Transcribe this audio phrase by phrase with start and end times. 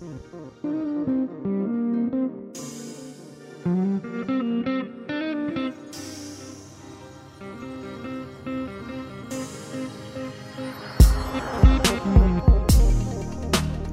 [0.00, 0.06] No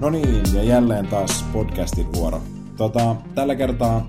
[0.10, 2.42] niin, ja jälleen taas podcastin vuoro.
[2.78, 4.08] Tota, tällä, kertaa,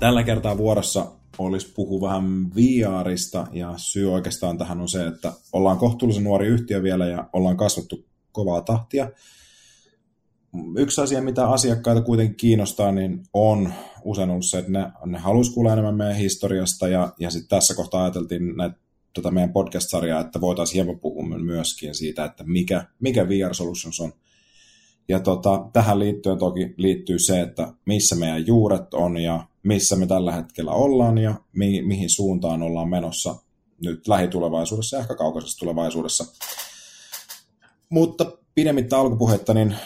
[0.00, 5.78] tällä kertaa vuorossa olisi puhu vähän VRista, ja syy oikeastaan tähän on se, että ollaan
[5.78, 9.08] kohtuullisen nuori yhtiö vielä, ja ollaan kasvattu kovaa tahtia.
[10.76, 13.72] Yksi asia, mitä asiakkaita kuitenkin kiinnostaa, niin on
[14.04, 17.74] usein ollut se, että ne, ne haluaisi kuulla enemmän meidän historiasta, ja, ja sitten tässä
[17.74, 18.76] kohtaa ajateltiin näitä
[19.12, 24.12] tota meidän podcast-sarjaa, että voitaisiin hieman puhua myöskin siitä, että mikä, mikä VR Solutions on.
[25.08, 30.06] Ja tota, tähän liittyen toki liittyy se, että missä meidän juuret on ja missä me
[30.06, 33.36] tällä hetkellä ollaan ja mi- mihin suuntaan ollaan menossa
[33.84, 36.24] nyt lähitulevaisuudessa ja ehkä kaukaisessa tulevaisuudessa.
[37.88, 39.76] Mutta pidemmittä alkupuhetta, niin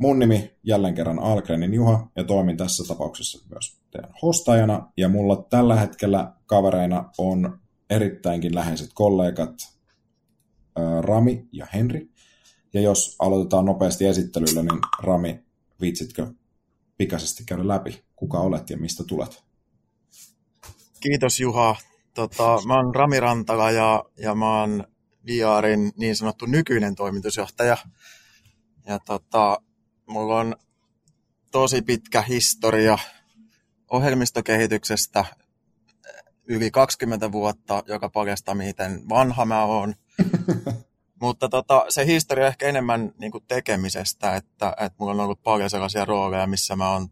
[0.00, 4.92] mun nimi jälleen kerran Algrenin Juha ja toimin tässä tapauksessa myös teidän hostajana.
[4.96, 9.54] Ja mulla tällä hetkellä kavereina on erittäinkin läheiset kollegat
[11.00, 12.10] Rami ja Henri.
[12.72, 15.44] Ja jos aloitetaan nopeasti esittelyllä, niin Rami,
[15.80, 16.26] viitsitkö
[16.96, 19.44] pikaisesti käydä läpi, kuka olet ja mistä tulet?
[21.00, 21.76] Kiitos Juha.
[22.14, 24.84] Tota, mä oon Rami Rantala ja, ja mä oon
[25.26, 27.76] VRin niin sanottu nykyinen toimitusjohtaja.
[28.86, 29.62] Ja tota,
[30.10, 30.56] mulla on
[31.50, 32.98] tosi pitkä historia
[33.90, 35.24] ohjelmistokehityksestä
[36.44, 39.94] yli 20 vuotta, joka paljastaa, miten vanha mä oon.
[41.22, 45.70] Mutta tota, se historia ehkä enemmän niin kuin tekemisestä, että, että mulla on ollut paljon
[45.70, 47.08] sellaisia rooleja, missä mä oon,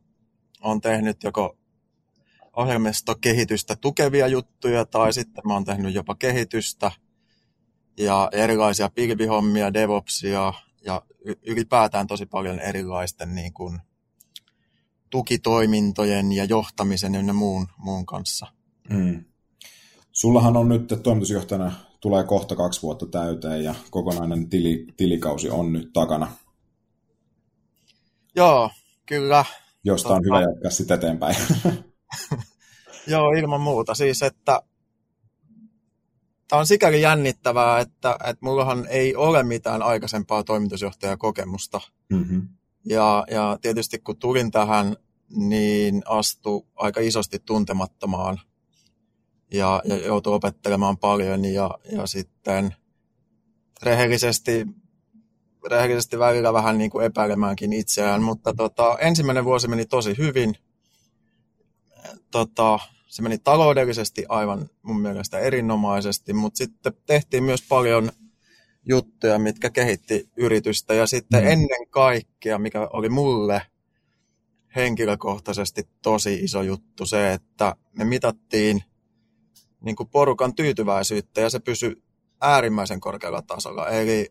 [0.61, 1.57] oon tehnyt joko
[2.57, 6.91] ohjelmistokehitystä tukevia juttuja tai sitten mä oon tehnyt jopa kehitystä
[7.97, 10.53] ja erilaisia pilvihommia, DevOpsia
[10.85, 11.03] ja
[11.47, 13.81] ylipäätään tosi paljon erilaisten niin kuin,
[15.11, 18.47] tukitoimintojen ja johtamisen ja muun, muun kanssa.
[18.91, 19.25] Mm.
[20.13, 25.93] Sullahan on nyt toimitusjohtajana tulee kohta kaksi vuotta täyteen ja kokonainen tili, tilikausi on nyt
[25.93, 26.33] takana.
[28.37, 28.71] Joo,
[29.07, 29.45] kyllä.
[29.85, 31.37] Josta on hyvä jatkaa sitten eteenpäin.
[33.07, 33.95] Joo, ilman muuta.
[33.95, 34.63] Siis, että
[36.49, 41.81] tämä on sikäli jännittävää, että, että mullahan ei ole mitään aikaisempaa toimitusjohtajakokemusta.
[42.13, 42.49] Mm-hmm.
[42.85, 44.97] Ja, ja tietysti kun tulin tähän,
[45.31, 48.41] niin astu aika isosti tuntemattomaan
[49.53, 52.75] ja, ja joutui opettelemaan paljon ja, ja sitten
[53.83, 54.67] rehellisesti,
[55.71, 60.55] rehellisesti välillä vähän niin kuin epäilemäänkin itseään, mutta tota, ensimmäinen vuosi meni tosi hyvin.
[62.31, 68.11] Tota, se meni taloudellisesti aivan mun mielestä erinomaisesti, mutta sitten tehtiin myös paljon
[68.89, 71.51] juttuja, mitkä kehitti yritystä ja sitten mm.
[71.51, 73.63] ennen kaikkea, mikä oli mulle
[74.77, 78.85] henkilökohtaisesti tosi iso juttu, se, että me mitattiin
[79.81, 82.03] niin kuin porukan tyytyväisyyttä ja se pysyi
[82.41, 83.89] äärimmäisen korkealla tasolla.
[83.89, 84.29] Eli,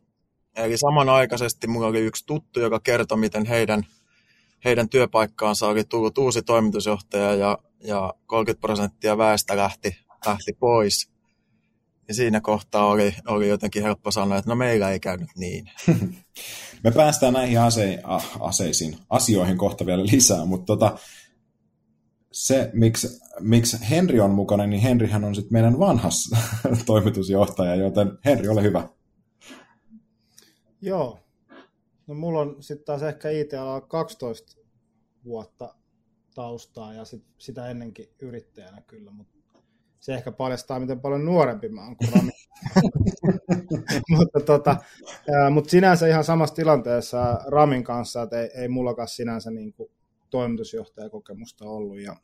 [0.56, 3.86] eli samanaikaisesti mulla oli yksi tuttu, joka kertoi, miten heidän,
[4.66, 11.09] heidän työpaikkaansa oli tullut uusi toimitusjohtaja ja, ja 30 prosenttia väestä lähti, lähti pois.
[12.07, 15.69] Ja siinä kohtaa oli, oli jotenkin helppo sanoa, että no meillä ei käynyt niin.
[16.84, 18.01] Me päästään näihin ase-
[18.40, 20.97] aseisiin, asioihin kohta vielä lisää, mutta tota,
[22.31, 23.07] se, miksi,
[23.39, 26.29] miksi Henri on mukana, niin Henrihän on sitten meidän vanhas
[26.85, 28.88] toimitusjohtaja, joten Henri, ole hyvä.
[30.81, 31.19] Joo.
[32.07, 33.51] No mulla on sitten taas ehkä it
[33.88, 34.62] 12
[35.25, 35.75] vuotta
[36.35, 39.38] taustaa ja sit, sitä ennenkin yrittäjänä kyllä, mutta
[40.00, 42.31] se ehkä paljastaa, miten paljon nuorempi mä oon kuin Rami.
[44.18, 44.75] mutta, tota,
[45.51, 49.91] mutta sinänsä ihan samassa tilanteessa Ramin kanssa, että ei, ei mullakaan sinänsä niin kuin
[50.29, 52.16] toimitusjohtajakokemusta ollut ja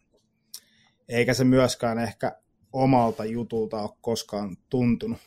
[1.09, 2.37] eikä se myöskään ehkä
[2.73, 5.17] omalta jutulta ole koskaan tuntunut.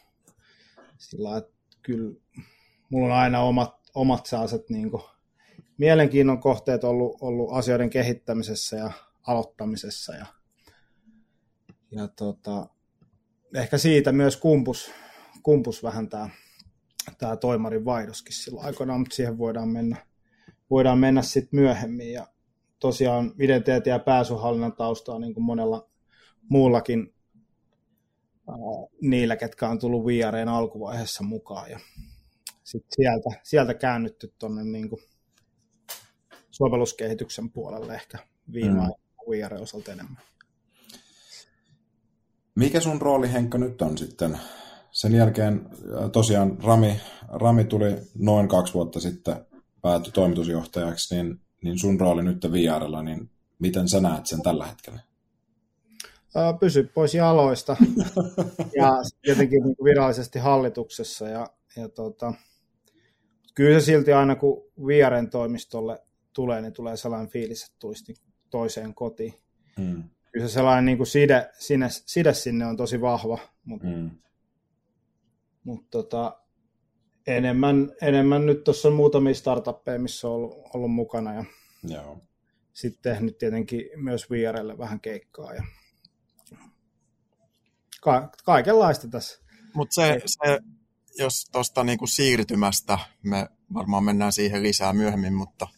[0.99, 1.53] Sillä että
[1.83, 2.21] kyllä
[2.91, 5.03] mulla on aina omat, omat sellaiset niin kuin,
[5.79, 8.93] mielenkiinnon kohteet ollut, ollut asioiden kehittämisessä ja
[9.27, 10.27] aloittamisessa ja,
[11.91, 12.67] ja tota,
[13.55, 14.91] ehkä siitä myös kumpus,
[15.43, 16.31] kumpus vähän tämä
[17.19, 20.07] tämä toimarin vaihdoskin silloin aikoinaan, mutta siihen voidaan mennä,
[20.71, 22.13] voidaan mennä sitten myöhemmin.
[22.13, 22.27] Ja
[22.79, 25.89] tosiaan identiteetin ja pääsyhallinnan taustaa niin kuin monella
[26.49, 27.15] muullakin
[29.01, 31.71] niillä, ketkä on tullut VRn alkuvaiheessa mukaan.
[31.71, 31.81] Ja
[32.67, 34.91] sitten sieltä, sieltä käännytty tuonne niin
[36.51, 38.19] sovelluskehityksen puolelle ehkä
[38.53, 38.93] viime mm.
[39.31, 40.23] VR osalta enemmän.
[42.55, 44.39] Mikä sun rooli Henkka nyt on sitten?
[44.91, 45.69] Sen jälkeen
[46.13, 49.47] tosiaan Rami, Rami tuli noin kaksi vuotta sitten
[49.83, 55.01] päätyi toimitusjohtajaksi, niin niin sun rooli nyt VRlla, niin miten sä näet sen tällä hetkellä?
[56.61, 57.77] Pysy pois jaloista
[58.81, 58.93] ja
[59.27, 61.29] jotenkin niin virallisesti hallituksessa.
[61.29, 61.47] Ja,
[61.77, 62.35] ja tota,
[63.57, 68.17] kyllä se silti aina kun VRn toimistolle tulee, niin tulee sellainen fiilis, että tulisi niin
[68.51, 69.35] toiseen kotiin.
[69.79, 70.03] Mm.
[70.33, 74.11] Kyllä se sellainen niin kuin side, side, side sinne on tosi vahva, mutta mm.
[75.65, 76.41] mut tota,
[77.27, 81.45] enemmän, enemmän nyt tuossa on muutamia startuppeja, missä on ollut, ollut mukana ja
[81.89, 82.19] Joo.
[82.73, 85.63] sitten tehnyt tietenkin myös VRlle vähän keikkaa ja
[88.01, 89.41] ka- kaikenlaista tässä.
[89.75, 90.59] Mutta se, se,
[91.19, 95.69] jos tuosta niinku siirtymästä, me varmaan mennään siihen lisää myöhemmin, mutta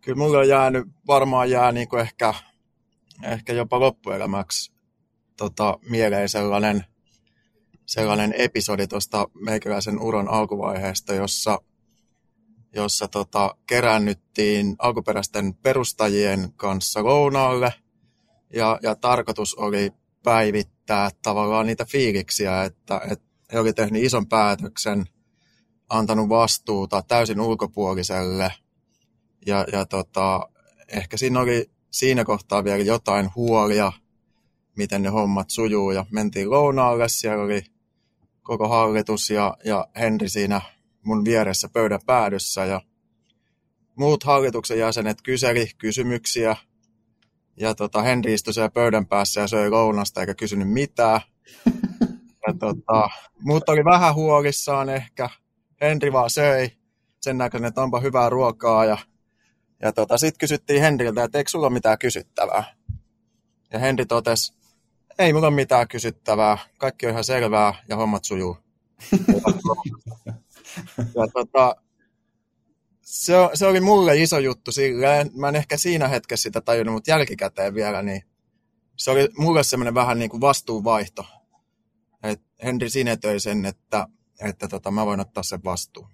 [0.00, 2.34] kyllä mulle on jäänyt, varmaan jää niinku ehkä,
[3.22, 4.72] ehkä jopa loppuelämäksi
[5.36, 6.84] tota, mieleen sellainen,
[7.86, 11.58] sellainen episodi tuosta meikäläisen uron alkuvaiheesta, jossa,
[12.74, 17.74] jossa tota, kerännyttiin alkuperäisten perustajien kanssa lounaalle,
[18.52, 19.92] ja, ja tarkoitus oli
[20.22, 25.04] päivittää tavallaan niitä fiiliksiä, että, että he olivat tehnyt ison päätöksen,
[25.88, 28.52] antanut vastuuta täysin ulkopuoliselle.
[29.46, 30.48] Ja, ja tota,
[30.88, 33.92] ehkä siinä oli siinä kohtaa vielä jotain huolia,
[34.76, 35.90] miten ne hommat sujuu.
[35.90, 37.64] Ja mentiin lounaalle, siellä oli
[38.42, 40.60] koko hallitus ja, ja Henri siinä
[41.04, 42.64] mun vieressä pöydän päädyssä.
[42.64, 42.80] Ja
[43.94, 46.56] muut hallituksen jäsenet kyseli kysymyksiä.
[47.56, 51.20] Ja tota, Henri istui siellä pöydän päässä ja söi lounasta eikä kysynyt mitään.
[52.58, 53.08] Tota,
[53.40, 55.28] muut oli vähän huolissaan ehkä.
[55.80, 56.70] Henri vaan söi
[57.20, 58.84] sen näköinen, että onpa hyvää ruokaa.
[58.84, 58.98] Ja,
[59.82, 62.64] ja tota, sitten kysyttiin Henriltä, että eikö sulla ole mitään kysyttävää.
[63.72, 64.54] Ja Henri totesi,
[65.18, 68.56] ei mulla ole mitään kysyttävää, kaikki on ihan selvää ja hommat sujuu.
[71.16, 71.76] ja tota,
[73.02, 77.10] se, se oli mulle iso juttu silleen, mä en ehkä siinä hetkessä sitä tajunnut, mutta
[77.10, 78.22] jälkikäteen vielä, niin
[78.96, 81.26] se oli mulle semmoinen vähän niin kuin vastuunvaihto.
[82.62, 84.06] Henri sinetöi sen, että,
[84.40, 86.08] että tota, mä voin ottaa sen vastuun.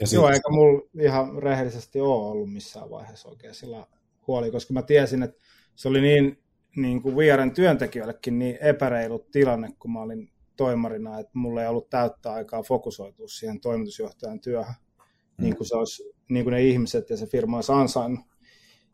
[0.00, 0.16] Ja sit...
[0.16, 3.86] Joo, eikä mulla ihan rehellisesti ole ollut missään vaiheessa oikein sillä
[4.26, 5.42] huoli, koska mä tiesin, että
[5.76, 6.38] se oli niin,
[6.76, 11.90] niin kuin Vieren työntekijöillekin niin epäreilu tilanne, kun mä olin toimarina, että mulla ei ollut
[11.90, 15.42] täyttä aikaa fokusoitua siihen toimitusjohtajan työhön, mm.
[15.42, 18.24] niin, kuin se olisi, niin kuin ne ihmiset ja se firma olisi ansainnut.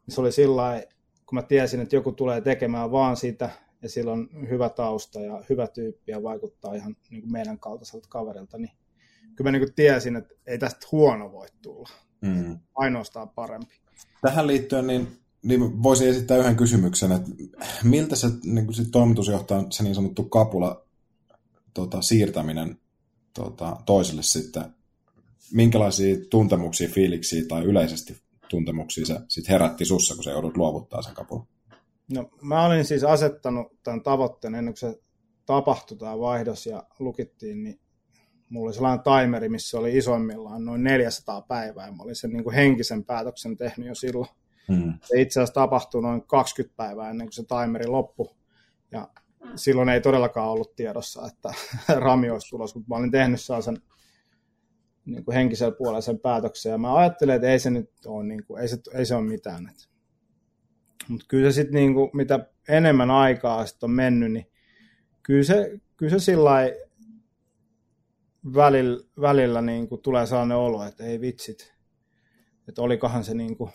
[0.08, 0.82] Se oli sillä
[1.26, 3.50] kun mä tiesin, että joku tulee tekemään vaan sitä,
[3.84, 8.08] ja sillä on hyvä tausta ja hyvä tyyppi ja vaikuttaa ihan niin kuin meidän kaltaiselta
[8.08, 8.70] kaverilta, niin
[9.36, 11.88] kyllä mä niin kuin tiesin, että ei tästä huono voi tulla.
[12.20, 12.58] Mm.
[12.74, 13.74] Ainoastaan parempi.
[14.22, 15.08] Tähän liittyen niin,
[15.42, 17.30] niin voisin esittää yhden kysymyksen, että
[17.82, 20.86] miltä se niin kuin sit toimitusjohtajan se niin sanottu kapula
[21.74, 22.78] tota, siirtäminen
[23.34, 24.64] tota, toiselle sitten,
[25.52, 28.16] minkälaisia tuntemuksia, fiiliksiä tai yleisesti
[28.48, 31.53] tuntemuksia se sitten herätti sussa, kun se joudut luovuttaa sen kapulan?
[32.12, 35.00] No, mä olin siis asettanut tämän tavoitteen ennen kuin se
[35.46, 37.80] tapahtui tämä vaihdos ja lukittiin, niin
[38.48, 41.92] mulla oli sellainen timeri, missä oli isoimmillaan noin 400 päivää.
[41.92, 44.28] Mä olin sen niin kuin henkisen päätöksen tehnyt jo silloin.
[44.68, 44.92] Hmm.
[45.02, 48.34] Se itse asiassa tapahtui noin 20 päivää ennen kuin se timeri loppui.
[48.92, 49.08] Ja
[49.56, 51.54] silloin ei todellakaan ollut tiedossa, että
[52.06, 53.82] Rami olisi tulossa, mutta mä olin tehnyt sellaisen
[55.04, 58.44] niin kuin henkisellä puolella sen päätöksen, ja mä ajattelin, että ei se nyt ole, niin
[58.46, 59.68] kuin, ei, se, ei se ole mitään.
[59.68, 59.93] Että.
[61.08, 64.46] Mutta kyllä se sitten, niin kuin, mitä enemmän aikaa sitten on mennyt, niin
[65.22, 66.50] kyllä se, kyllä se sillä
[68.54, 71.74] välillä, välillä niin kuin tulee sellainen olo, että ei vitsit,
[72.68, 73.70] että olikohan se niin kuin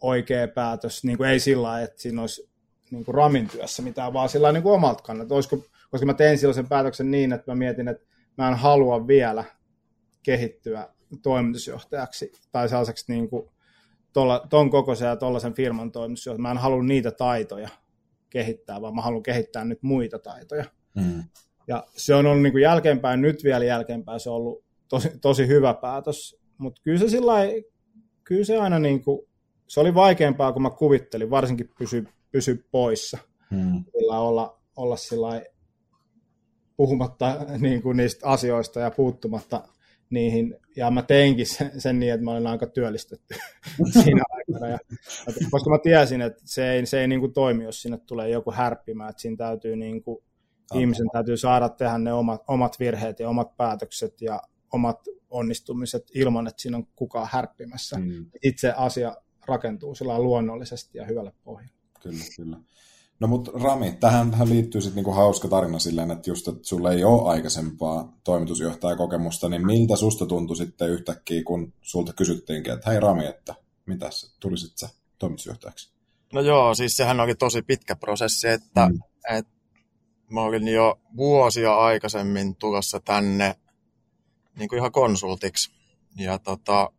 [0.00, 2.50] oikea päätös, niin kuin ei sillä lailla, että siinä olisi
[2.90, 5.34] niin kuin Ramin työssä mitään, vaan sillä niin kuin omalta kannalta.
[5.34, 8.06] Olisiko, koska mä tein silloin sen päätöksen niin, että mä mietin, että
[8.38, 9.44] mä en halua vielä
[10.22, 10.88] kehittyä
[11.22, 13.50] toimitusjohtajaksi tai sellaiseksi niin kuin
[14.12, 16.42] tolla, ton kokoisen ja tollaisen firman toimitusjohtajaksi.
[16.42, 17.68] Mä en halua niitä taitoja
[18.30, 20.64] kehittää, vaan mä haluan kehittää nyt muita taitoja.
[20.94, 21.24] Mm.
[21.68, 25.46] Ja se on ollut niin kuin jälkeenpäin, nyt vielä jälkeenpäin se on ollut tosi, tosi
[25.46, 27.34] hyvä päätös, mutta kyllä se sillä
[28.24, 29.20] kyllä se aina niin kuin,
[29.66, 33.18] se oli vaikeampaa kuin mä kuvittelin, varsinkin pysy pysy poissa.
[33.50, 33.84] Hmm.
[33.98, 35.42] Sillä olla, olla sillä
[36.76, 39.62] puhumatta niin kuin niistä asioista ja puuttumatta
[40.10, 40.56] niihin.
[40.76, 43.34] Ja mä teinkin sen, sen niin, että mä olin aika työllistetty
[44.02, 44.68] siinä aikana.
[44.68, 44.78] Ja,
[45.50, 48.52] koska mä tiesin, että se ei, se ei niin kuin toimi, jos sinne tulee joku
[48.52, 49.10] härppimään.
[49.10, 50.24] Että siinä täytyy niin kuin,
[50.74, 55.00] ihmisen täytyy saada tehdä ne omat, omat virheet ja omat päätökset ja omat
[55.30, 57.98] onnistumiset ilman, että siinä on kukaan härppimässä.
[57.98, 58.26] Mm.
[58.42, 62.56] Itse asia rakentuu sillä luonnollisesti ja hyvälle pohjalle kyllä, kyllä.
[63.20, 66.92] No mutta Rami, tähän, tähän liittyy sitten niinku hauska tarina silleen, että just, että sulla
[66.92, 73.00] ei ole aikaisempaa toimitusjohtajakokemusta, niin miltä susta tuntui sitten yhtäkkiä, kun sulta kysyttiinkin, että hei
[73.00, 73.54] Rami, että
[73.86, 74.10] mitä
[74.40, 75.92] tulisit sä toimitusjohtajaksi?
[76.32, 78.98] No joo, siis sehän oli tosi pitkä prosessi, että, mm.
[79.30, 79.52] että
[80.30, 83.54] mä olin jo vuosia aikaisemmin tulossa tänne
[84.58, 85.70] niin kuin ihan konsultiksi.
[86.16, 86.90] Ja tota,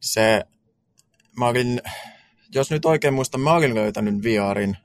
[0.00, 0.44] se,
[1.38, 1.82] mä olin,
[2.54, 4.76] jos nyt oikein muistan, mä olin löytänyt VRin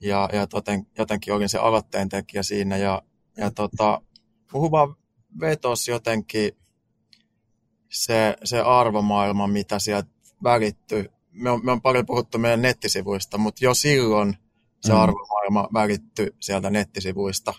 [0.00, 3.02] ja, ja toten, jotenkin olin se aloitteen tekijä siinä ja,
[3.36, 4.02] ja tota,
[4.52, 4.96] puhu vaan
[5.40, 6.52] vetos jotenkin
[7.88, 10.08] se, se arvomaailma, mitä sieltä
[10.42, 11.10] välittyy.
[11.32, 14.36] Me on, me on paljon puhuttu meidän nettisivuista, mutta jo silloin
[14.80, 14.98] se mm.
[14.98, 17.54] arvomaailma välittyi sieltä nettisivuista.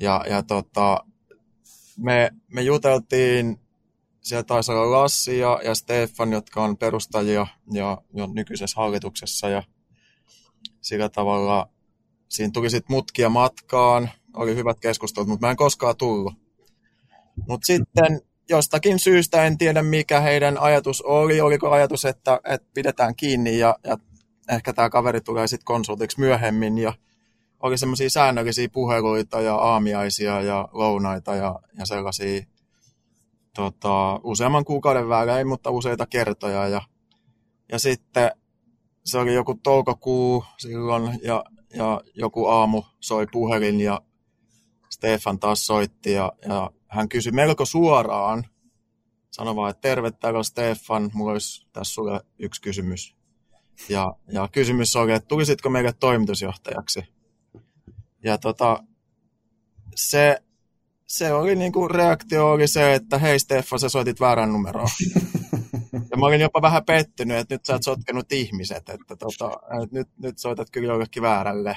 [0.00, 1.04] Ja, ja tota,
[1.98, 3.60] me, me juteltiin,
[4.20, 9.62] siellä taisi olla Lassi ja, ja Stefan, jotka on perustajia ja, ja nykyisessä hallituksessa ja
[10.86, 11.68] sillä tavalla
[12.28, 16.34] siinä tuli sitten mutkia matkaan, oli hyvät keskustelut, mutta mä en koskaan tullut.
[17.48, 23.16] Mutta sitten jostakin syystä, en tiedä mikä heidän ajatus oli, oliko ajatus, että, että pidetään
[23.16, 23.98] kiinni ja, ja
[24.48, 26.92] ehkä tämä kaveri tulee sitten konsultiksi myöhemmin ja
[27.60, 32.42] oli semmoisia säännöllisiä puheluita ja aamiaisia ja lounaita ja, ja sellaisia
[33.54, 36.68] tota, useamman kuukauden välein, mutta useita kertoja.
[36.68, 36.82] Ja,
[37.72, 38.30] ja sitten
[39.06, 41.44] se oli joku toukokuu silloin ja,
[41.74, 44.00] ja joku aamu soi puhelin ja
[44.90, 48.46] Stefan taas soitti ja, ja hän kysyi melko suoraan,
[49.30, 53.16] sanoi vaan, että terve, täällä on Stefan, mulla olisi tässä sulle yksi kysymys.
[53.88, 57.00] Ja, ja kysymys oli, että tulisitko meille toimitusjohtajaksi?
[58.24, 58.84] Ja tota,
[59.94, 60.42] se,
[61.06, 64.88] se oli niinku, reaktio oli se, että hei Stefan, sä soitit väärän numeroon.
[66.16, 69.50] Ja mä olin jopa vähän pettynyt, että nyt sä oot sotkenut ihmiset, että, tota,
[69.82, 71.76] että nyt, nyt soitat kyllä jollekin väärälle.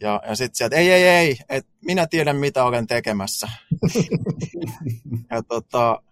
[0.00, 3.48] Ja, ja sitten sieltä, ei, ei, ei, että minä tiedän mitä olen tekemässä.
[5.30, 6.02] ja tota,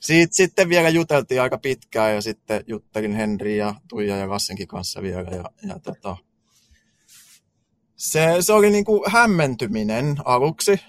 [0.00, 5.02] siitä sitten vielä juteltiin aika pitkään ja sitten juttelin Henri ja Tuija ja Lassenkin kanssa
[5.02, 5.30] vielä.
[5.30, 6.16] Ja, ja tota,
[7.96, 10.80] se, se oli niin kuin hämmentyminen aluksi.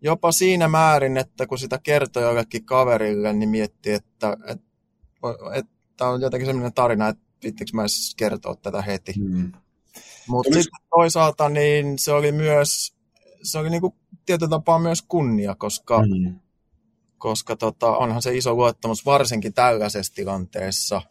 [0.00, 4.66] Jopa siinä määrin, että kun sitä kertoi jollekin kaverille, niin mietti, että, että,
[5.54, 9.12] että on jotenkin sellainen tarina, että pittikö mä edes kertoa tätä heti.
[9.18, 9.52] Mm.
[10.28, 10.64] Mutta Olis...
[10.64, 12.94] sitten toisaalta niin se oli myös,
[13.42, 13.94] se oli niin kuin
[14.26, 16.40] tietyllä tapaa myös kunnia, koska, mm.
[17.18, 21.02] koska tota, onhan se iso luottamus varsinkin tällaisessa tilanteessa,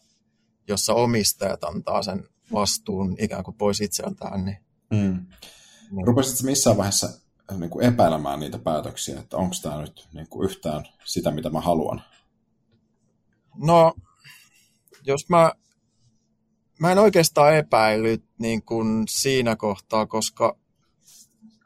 [0.67, 4.45] jossa omistajat antaa sen vastuun ikään kuin pois itseltään.
[4.45, 4.57] Niin,
[4.91, 5.25] mm.
[5.91, 6.07] niin.
[6.07, 7.26] Rupesitko missään vaiheessa
[7.57, 11.61] niin kuin epäilemään niitä päätöksiä, että onko tämä nyt niin kuin yhtään sitä, mitä mä
[11.61, 12.01] haluan?
[13.55, 13.93] No,
[15.05, 15.51] jos mä
[16.79, 20.57] mä en oikeastaan epäillyt niin kuin siinä kohtaa, koska,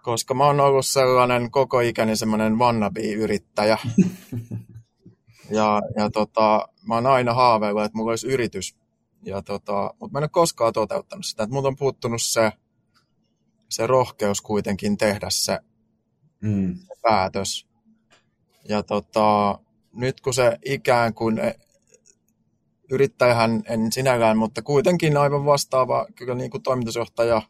[0.04, 3.78] koska mä oon ollut sellainen koko ikäni semmoinen wannabe-yrittäjä.
[5.58, 8.76] ja, ja tota, mä oon aina haaveillut, että mulla olisi yritys.
[9.24, 11.44] Ja tota, mutta mä en ole koskaan toteuttanut sitä.
[11.44, 12.52] Että on puuttunut se,
[13.70, 15.60] se rohkeus kuitenkin tehdä se,
[16.42, 16.76] mm.
[16.76, 17.68] se päätös.
[18.70, 19.60] Ja tota,
[19.94, 21.42] nyt kun se ikään kuin
[22.92, 27.42] yrittäjähän en sinällään, mutta kuitenkin aivan vastaava kyllä niin kuin toimitusjohtaja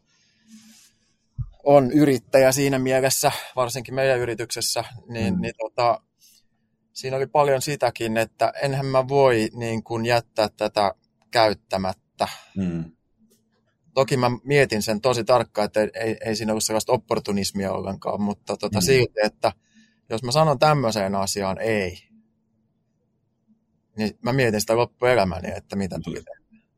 [1.64, 5.40] on yrittäjä siinä mielessä, varsinkin meidän yrityksessä, niin, mm.
[5.40, 6.00] niin tota,
[6.92, 10.94] siinä oli paljon sitäkin, että enhän mä voi niin kuin jättää tätä
[11.30, 12.28] käyttämättä.
[12.56, 12.84] Mm.
[13.94, 18.56] Toki mä mietin sen tosi tarkkaan, että ei, ei siinä ollut sellaista opportunismia ollenkaan, mutta
[18.56, 18.84] tota, mm.
[18.84, 19.52] silti, että
[20.10, 21.98] jos mä sanon tämmöiseen asiaan ei,
[23.96, 26.22] niin mä mietin sitä loppuelämäni, että mitä tuli.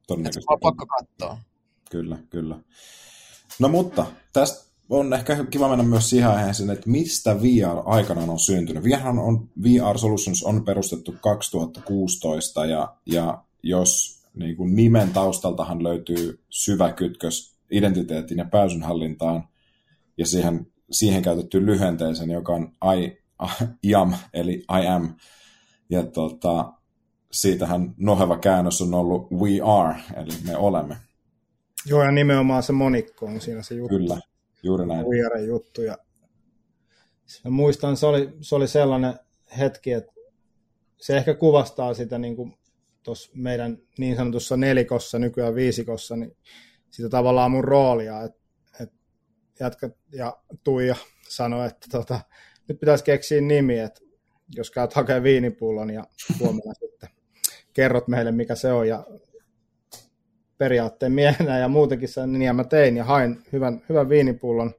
[0.07, 0.47] Todennäköisesti.
[0.49, 1.39] on pakko katsoa.
[1.91, 2.59] Kyllä, kyllä.
[3.59, 8.39] No mutta tästä on ehkä kiva mennä myös siihen aiheeseen, että mistä VR aikanaan on
[8.39, 8.85] syntynyt.
[8.85, 16.41] VR, on, VR Solutions on perustettu 2016 ja, ja jos niin kuin nimen taustaltahan löytyy
[16.49, 19.49] syvä kytkös identiteetin ja pääsynhallintaan
[20.19, 23.23] ja siihen, siihen käytetty lyhenteeseen, joka on I,
[23.83, 25.15] I am, eli I am.
[25.91, 26.73] Ja tota,
[27.33, 30.97] siitähän noheva käännös on ollut we are, eli me olemme.
[31.87, 33.97] Joo, ja nimenomaan se monikko on siinä se juttu.
[33.97, 34.21] Kyllä,
[34.63, 35.07] juuri näin.
[35.07, 35.83] We are juttu.
[35.83, 35.99] Ja
[37.45, 39.15] mä muistan, se oli, se oli sellainen
[39.59, 40.13] hetki, että
[40.97, 42.55] se ehkä kuvastaa sitä niin kuin
[43.05, 46.37] tuossa meidän niin sanotussa nelikossa, nykyään viisikossa, niin
[46.91, 48.41] sitä tavallaan mun roolia, että,
[48.81, 48.97] että
[49.61, 50.97] jatka ja Tuija
[51.29, 52.21] sanoi, että tota,
[52.69, 54.01] nyt pitäisi keksiä nimi, että
[54.57, 56.05] jos käyt hakemaan viinipullon ja
[56.41, 57.09] huomenna sitten
[57.73, 58.89] kerrot meille, mikä se on.
[58.89, 59.07] Ja
[60.59, 64.75] periaatteen miehenä ja muutenkin sen, niin mä tein ja hain hyvän, hyvän viinipullon,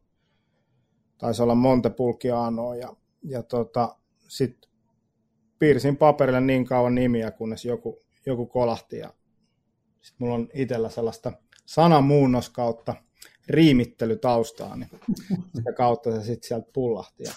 [1.17, 3.95] taisi olla Montepulcianoa ja, ja tota,
[4.27, 4.71] sitten
[5.59, 9.13] piirsin paperille niin kauan nimiä, kunnes joku, joku kolahti ja
[10.01, 11.33] sitten mulla on itsellä sellaista
[11.65, 12.95] sanamuunnos kautta
[13.47, 14.89] riimittelytaustaa, niin
[15.55, 17.23] sitä kautta se sitten sieltä pullahti.
[17.23, 17.31] Ja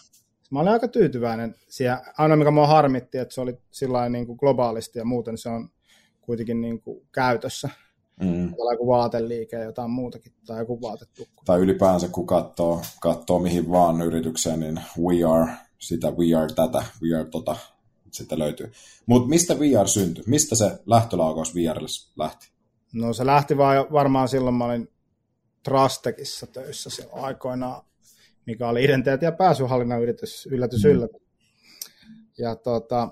[0.51, 1.97] mä olin aika tyytyväinen siihen.
[2.19, 5.69] Aina mikä mua harmitti, että se oli sillä niin kuin globaalisti ja muuten se on
[6.21, 7.69] kuitenkin niin kuin käytössä.
[8.21, 8.49] Mm.
[8.49, 11.43] Tai joku vaateliike ja jotain muutakin, tai joku vaatetukku.
[11.45, 16.85] Tai ylipäänsä, kun katsoo, katsoo mihin vaan yritykseen, niin we are sitä, we are tätä,
[17.03, 17.57] we are tota,
[18.13, 18.73] sitä löytyy.
[19.07, 20.25] Mutta mistä VR syntyi?
[20.27, 22.49] Mistä se lähtölaukaus VRlle lähti?
[22.93, 24.89] No se lähti vaan varmaan silloin, mä olin
[25.63, 27.85] Trastekissa töissä silloin aikoinaan,
[28.47, 30.91] mikä oli identiteetti- ja pääsyhallinnan yritys, yllätys, mm.
[30.91, 31.23] yllätys.
[32.39, 33.09] Ja tota,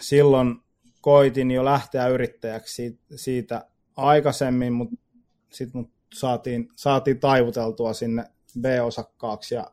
[0.00, 0.56] silloin
[1.00, 4.96] koitin jo lähteä yrittäjäksi siitä, siitä aikaisemmin, mutta
[5.52, 8.24] sitten mut saatiin, saatiin taivuteltua sinne
[8.60, 9.70] B-osakkaaksi ja,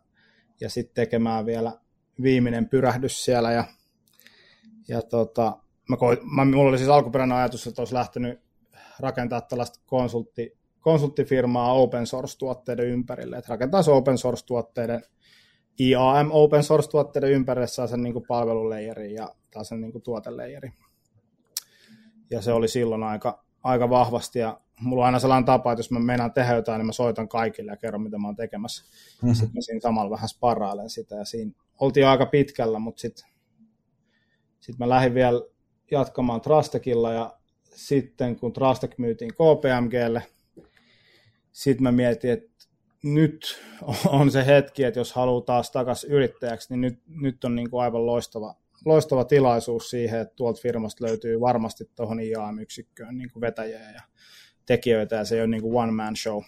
[0.61, 1.71] ja sitten tekemään vielä
[2.21, 3.51] viimeinen pyrähdys siellä.
[3.51, 3.63] Ja,
[4.87, 5.57] ja tota,
[5.89, 8.39] mä koit, mä, mulla oli siis alkuperäinen ajatus, että olisi lähtenyt
[8.99, 15.01] rakentaa tällaista konsultti, konsulttifirmaa open source-tuotteiden ympärille, että rakentaa open source-tuotteiden
[15.79, 20.73] IAM open source-tuotteiden ympärille saa sen niin palveluleijerin ja taas sen niin tuoteleijerin.
[22.29, 25.91] Ja se oli silloin aika, aika vahvasti ja mulla on aina sellainen tapa, että jos
[25.91, 28.85] mä meinaan tehdä jotain, niin mä soitan kaikille ja kerron, mitä mä oon tekemässä.
[28.85, 29.33] Mm-hmm.
[29.33, 33.30] Sitten mä siinä samalla vähän sparrailen sitä ja siinä oltiin aika pitkällä, mutta sitten
[34.61, 35.41] sit mä lähdin vielä
[35.91, 40.23] jatkamaan Trastekilla ja sitten kun Trastek myytiin KPMGlle,
[41.51, 42.67] sitten mä mietin, että
[43.03, 43.61] nyt
[44.07, 47.83] on se hetki, että jos haluaa taas takaisin yrittäjäksi, niin nyt, nyt on niin kuin
[47.83, 53.91] aivan loistava, loistava tilaisuus siihen, että tuolta firmasta löytyy varmasti tuohon IAM-yksikköön niin kuin vetäjiä
[53.91, 54.01] ja
[54.65, 56.43] tekijöitä, ja se ei ole niin kuin one man show,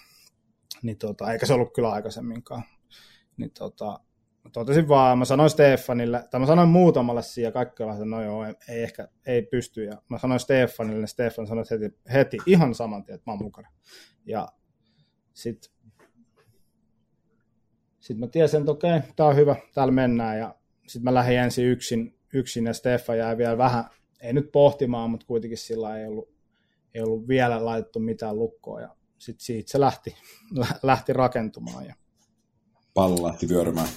[0.81, 2.63] niin tota, eikä se ollut kyllä aikaisemminkaan.
[3.37, 3.99] Niin tota,
[4.49, 8.53] totesin vaan, mä sanoin Stefanille, tai mä sanoin muutamalle siihen, kaikki että no joo, ei,
[8.69, 13.03] ei ehkä, ei pysty, ja mä sanoin Stefanille, niin Stefan sanoi heti, heti ihan saman
[13.03, 13.69] tien, että mä oon mukana.
[14.25, 14.47] Ja
[15.33, 15.73] sitten
[17.99, 20.55] sit mä tiesin, että okei, tää on hyvä, täällä mennään, ja
[20.87, 23.85] sitten mä lähdin ensin yksin, yksin, ja Stefan jäi vielä vähän,
[24.21, 26.29] ei nyt pohtimaan, mutta kuitenkin sillä ei ollut,
[26.93, 30.15] ei ollut vielä laitettu mitään lukkoa, ja sitten siitä se lähti,
[30.83, 31.85] lähti rakentumaan.
[31.85, 31.95] Ja...
[32.93, 33.87] Pallo lähti vyörymään.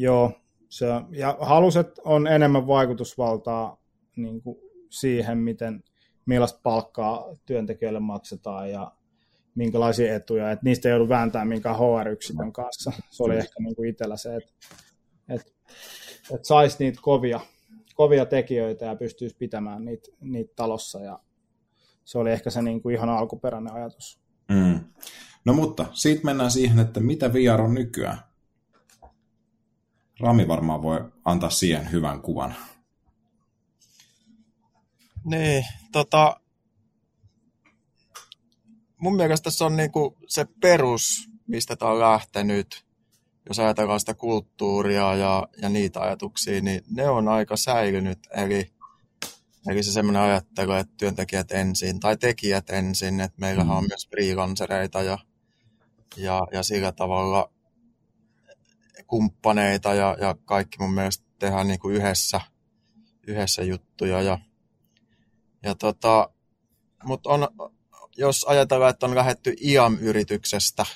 [0.00, 0.32] Joo,
[0.68, 3.76] se, ja haluset on enemmän vaikutusvaltaa
[4.16, 4.58] niin kuin
[4.90, 5.84] siihen, miten,
[6.26, 8.92] millaista palkkaa työntekijöille maksetaan ja
[9.54, 12.92] minkälaisia etuja, että niistä ei joudu vääntämään minkään HR-yksikön kanssa.
[13.10, 14.52] Se oli ehkä niin kuin itsellä se, että,
[15.28, 15.52] että,
[16.34, 17.40] että saisi niitä kovia,
[17.94, 21.18] kovia tekijöitä ja pystyisi pitämään niitä, niitä talossa ja
[22.04, 24.20] se oli ehkä se niin kuin ihan alkuperäinen ajatus.
[24.48, 24.80] Mm.
[25.44, 28.29] No mutta siitä mennään siihen, että mitä VR on nykyään.
[30.20, 32.54] Rami varmaan voi antaa siihen hyvän kuvan.
[35.24, 36.40] Niin, tota,
[38.96, 42.84] mun mielestä se on niinku se perus, mistä tämä on lähtenyt,
[43.48, 48.18] jos ajatellaan sitä kulttuuria ja, ja niitä ajatuksia, niin ne on aika säilynyt.
[48.36, 48.72] Eli,
[49.68, 53.88] eli se semmoinen ajattelu, että työntekijät ensin tai tekijät ensin, että meillähän on mm.
[53.88, 55.18] myös freelancereita ja,
[56.16, 57.50] ja, ja sillä tavalla
[59.10, 62.40] kumppaneita ja, ja kaikki mun mielestä tehdään niin kuin yhdessä,
[63.26, 64.22] yhdessä juttuja.
[64.22, 64.38] Ja,
[65.62, 66.30] ja tota,
[67.04, 67.48] mutta on,
[68.16, 70.86] jos ajatellaan, että on lähetty IAM-yrityksestä,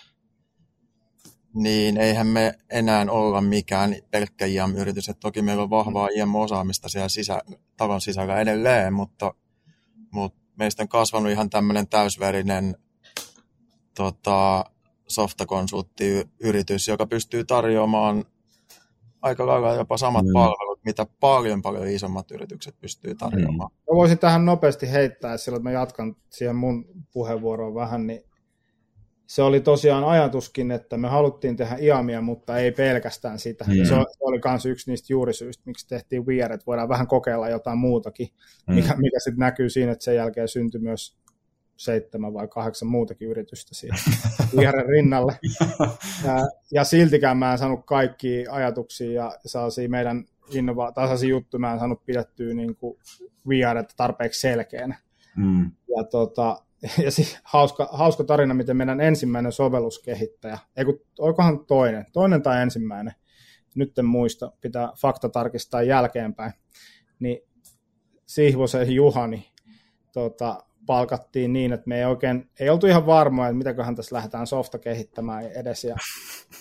[1.54, 5.08] niin eihän me enää olla mikään pelkkä IAM-yritys.
[5.08, 7.42] Et toki meillä on vahvaa IAM-osaamista siellä sisä,
[7.76, 9.34] talon sisällä edelleen, mutta,
[10.10, 12.76] mutta meistä on kasvanut ihan tämmöinen täysverinen
[13.94, 14.64] tota,
[15.06, 18.24] softakonsulttiyritys, joka pystyy tarjoamaan
[19.22, 20.32] aika lailla jopa samat mm.
[20.32, 23.70] palvelut, mitä paljon paljon isommat yritykset pystyy tarjoamaan.
[23.72, 23.92] Mm.
[23.92, 28.24] Mä voisin tähän nopeasti heittää, sillä mä jatkan siihen mun puheenvuoroon vähän, niin
[29.26, 33.64] se oli tosiaan ajatuskin, että me haluttiin tehdä IAMia, mutta ei pelkästään sitä.
[33.64, 33.84] Mm.
[33.84, 38.28] se oli myös yksi niistä juurisyistä, miksi tehtiin VR, että voidaan vähän kokeilla jotain muutakin,
[38.66, 38.74] mm.
[38.74, 41.16] mikä, mikä sitten näkyy siinä, että sen jälkeen syntyi myös
[41.76, 43.98] seitsemän vai kahdeksan muutakin yritystä siihen
[44.56, 45.38] vihreän rinnalle.
[46.24, 46.36] Ja,
[46.72, 51.78] ja siltikään mä en saanut kaikki ajatuksia ja sellaisia meidän innova- tasaisia juttuja mä en
[51.78, 52.98] saanut pidettyä niin kuin
[53.48, 54.98] VR tarpeeksi selkeänä.
[55.36, 55.70] Mm.
[55.96, 56.62] Ja, tota,
[57.04, 62.62] ja siis hauska, hauska tarina, miten meidän ensimmäinen sovelluskehittäjä, ei kun, oikohan toinen, toinen tai
[62.62, 63.14] ensimmäinen,
[63.74, 66.52] nyt en muista, pitää fakta tarkistaa jälkeenpäin,
[67.18, 67.38] niin
[68.26, 69.52] Sihvosen Juhani
[70.12, 74.46] tota, palkattiin niin, että me ei oikein, ei oltu ihan varmoja, että mitäköhän tässä lähdetään
[74.46, 75.84] softa kehittämään edes.
[75.84, 75.96] Ja,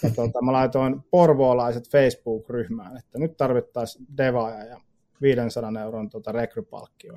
[0.03, 4.81] ja tuota, mä laitoin porvoolaiset Facebook-ryhmään, että nyt tarvittaisiin devaaja ja
[5.21, 7.13] 500 euron tuota rekrypalkkio.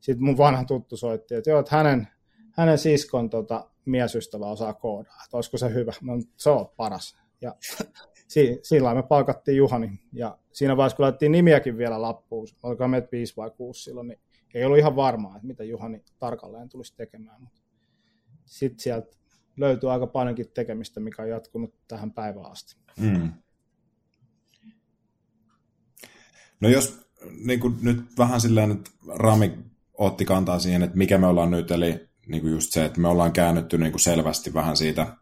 [0.00, 2.08] Sitten mun vanha tuttu soitti, että joo, että hänen,
[2.52, 5.92] hänen siskon tota, miesystävä osaa koodaa, että olisiko se hyvä.
[6.00, 7.16] Mä se on paras.
[7.40, 7.54] Ja
[8.28, 10.00] si, sillä me palkattiin Juhani.
[10.12, 14.20] Ja siinä vaiheessa, kun laitettiin nimiäkin vielä lappuun, oliko meitä 5 vai 6 silloin, niin
[14.54, 17.48] ei ollut ihan varmaa, että mitä Juhani tarkalleen tulisi tekemään.
[18.44, 19.16] Sitten sieltä
[19.56, 22.76] löytyy aika paljonkin tekemistä, mikä on jatkunut tähän päivään asti.
[23.00, 23.32] Mm.
[26.60, 27.00] No jos
[27.44, 29.58] niin kuin nyt vähän silleen, että Rami
[29.94, 33.08] otti kantaa siihen, että mikä me ollaan nyt, eli niin kuin just se, että me
[33.08, 35.16] ollaan käännytty niin kuin selvästi vähän siitä,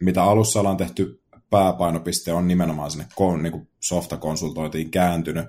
[0.00, 3.06] mitä alussa ollaan tehty, pääpainopiste on nimenomaan sinne
[3.42, 5.46] niin kuin softakonsultointiin kääntynyt,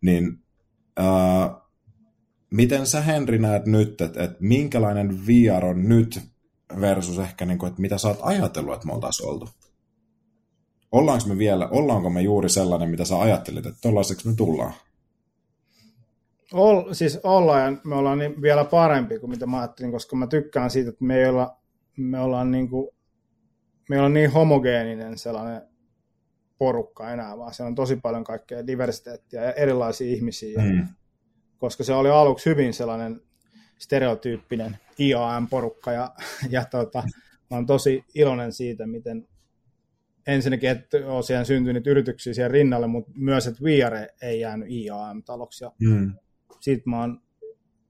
[0.00, 0.44] niin
[0.96, 1.61] ää,
[2.52, 6.20] miten sä Henri näet nyt, että, että minkälainen VR on nyt
[6.80, 9.48] versus ehkä, niin kuin, että mitä sä oot ajatellut, että me oltaisiin oltu?
[10.92, 14.72] Ollaanko me vielä, ollaanko me juuri sellainen, mitä sä ajattelit, että tollaiseksi me tullaan?
[16.52, 20.26] Ol, siis ollaan ja me ollaan niin vielä parempi kuin mitä mä ajattelin, koska mä
[20.26, 21.56] tykkään siitä, että me, ei olla,
[21.96, 22.88] me ollaan niin kuin,
[23.88, 25.62] me ollaan niin homogeeninen sellainen
[26.58, 30.62] porukka enää, vaan siellä on tosi paljon kaikkea diversiteettiä ja erilaisia ihmisiä.
[30.62, 30.88] Mm.
[31.62, 33.20] Koska se oli aluksi hyvin sellainen
[33.78, 36.14] stereotyyppinen IAM-porukka ja,
[36.50, 37.02] ja tota,
[37.50, 39.28] mä oon tosi iloinen siitä, miten
[40.26, 45.64] ensinnäkin, että on siellä syntynyt yrityksiä siellä rinnalle, mutta myös, että VR ei jäänyt IAM-taloksi.
[45.64, 46.12] Ja mm
[46.62, 47.22] siitä mä oon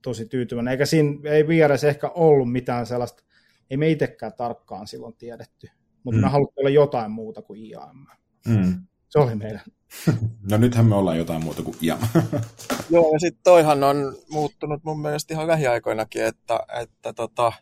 [0.01, 0.71] tosi tyytyväinen.
[0.71, 3.23] Eikä siinä, ei vieressä ehkä ollut mitään sellaista,
[3.69, 5.67] ei me itsekään tarkkaan silloin tiedetty,
[6.03, 6.25] mutta mm.
[6.25, 8.05] me haluttiin olla jotain muuta kuin IAM.
[8.47, 8.87] Mm.
[9.09, 9.61] Se oli meidän.
[10.49, 11.99] No nythän me ollaan jotain muuta kuin IAM.
[12.89, 17.53] Joo, ja sitten toihan on muuttunut mun mielestä ihan lähiaikoinakin, että, että tota,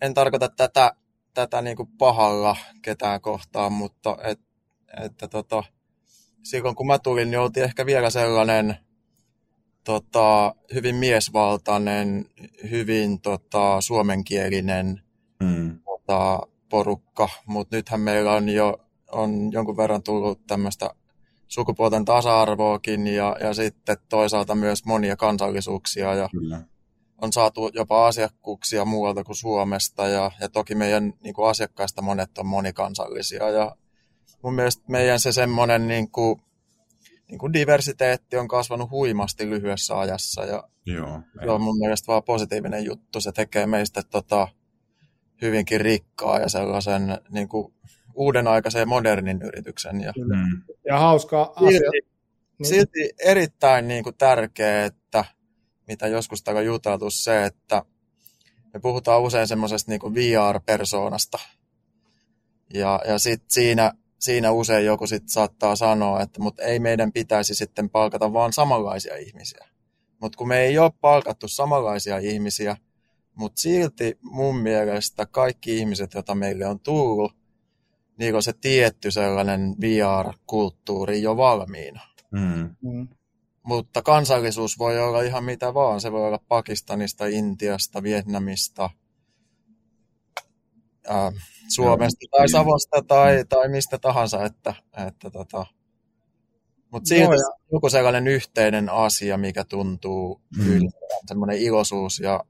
[0.00, 0.92] en tarkoita tätä,
[1.34, 4.40] tätä niinku pahalla ketään kohtaan, mutta et,
[5.04, 5.64] että tota,
[6.42, 8.76] silloin kun mä tulin, niin oltiin ehkä vielä sellainen
[9.84, 12.26] tota, hyvin miesvaltainen,
[12.70, 15.02] hyvin tota, suomenkielinen
[15.42, 15.78] mm.
[15.84, 18.78] tota, porukka, mutta nythän meillä on jo
[19.12, 20.90] on jonkun verran tullut tämmöistä
[21.48, 26.60] sukupuolten tasa-arvoakin ja, ja sitten toisaalta myös monia kansallisuuksia ja Kyllä.
[27.22, 32.38] on saatu jopa asiakkuuksia muualta kuin Suomesta ja, ja toki meidän niin kuin asiakkaista monet
[32.38, 33.76] on monikansallisia ja
[34.42, 36.42] mun mielestä meidän se semmoinen niin kuin,
[37.28, 42.22] niin kuin diversiteetti on kasvanut huimasti lyhyessä ajassa ja Joo, se on mun mielestä vaan
[42.22, 43.20] positiivinen juttu.
[43.20, 44.48] Se tekee meistä tota,
[45.42, 47.74] hyvinkin rikkaa ja sellaisen niin kuin,
[48.18, 50.00] uuden aikaisen modernin yrityksen.
[50.00, 50.62] Ja, mm.
[50.86, 51.70] ja hauskaa asia.
[51.70, 52.08] Silti,
[52.58, 52.68] niin.
[52.68, 55.24] silti erittäin niin kuin, tärkeää, että
[55.88, 57.82] mitä joskus on juteltu se, että
[58.74, 61.38] me puhutaan usein semmoisesta niin VR-persoonasta.
[62.74, 67.54] Ja, ja sitten siinä siinä usein joku sit saattaa sanoa, että mutta ei meidän pitäisi
[67.54, 69.68] sitten palkata vaan samanlaisia ihmisiä.
[70.20, 72.76] Mutta kun me ei ole palkattu samanlaisia ihmisiä,
[73.34, 77.37] mutta silti mun mielestä kaikki ihmiset, joita meille on tullut,
[78.18, 82.00] niin on se tietty sellainen VR-kulttuuri jo valmiina.
[82.30, 82.76] Mm.
[82.82, 83.08] Mm.
[83.62, 86.00] Mutta kansallisuus voi olla ihan mitä vaan.
[86.00, 88.90] Se voi olla Pakistanista, Intiasta, Vietnamista,
[91.10, 91.32] äh,
[91.68, 94.74] Suomesta tai Savosta tai, tai mistä tahansa, että,
[95.06, 95.66] että tota,
[96.92, 100.80] mutta siitä Joo, joku sellainen yhteinen asia, mikä tuntuu mm.
[101.26, 102.44] semmoinen iloisuus ja,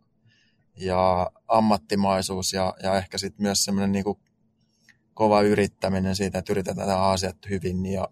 [0.76, 4.18] ja ammattimaisuus ja, ja ehkä sitten myös semmoinen niinku
[5.18, 8.08] kova yrittäminen siitä, että yritetään tehdä asiat hyvin ja,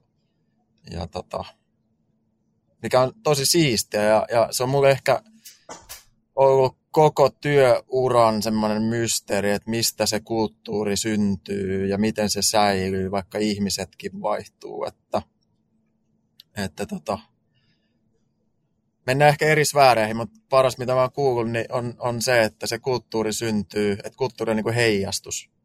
[0.91, 1.45] ja tota,
[2.83, 5.23] mikä on tosi siistiä ja, ja se on mulle ehkä
[6.37, 13.39] ollut koko työuran semmoinen mysteeri, että mistä se kulttuuri syntyy ja miten se säilyy, vaikka
[13.39, 14.85] ihmisetkin vaihtuu.
[14.85, 15.23] Että,
[16.57, 17.19] että tota,
[19.07, 22.67] mennään ehkä eri sfääreihin, mutta paras mitä mä oon kuullut, niin on, on se, että
[22.67, 25.56] se kulttuuri syntyy, että kulttuuri on niin kuin heijastus.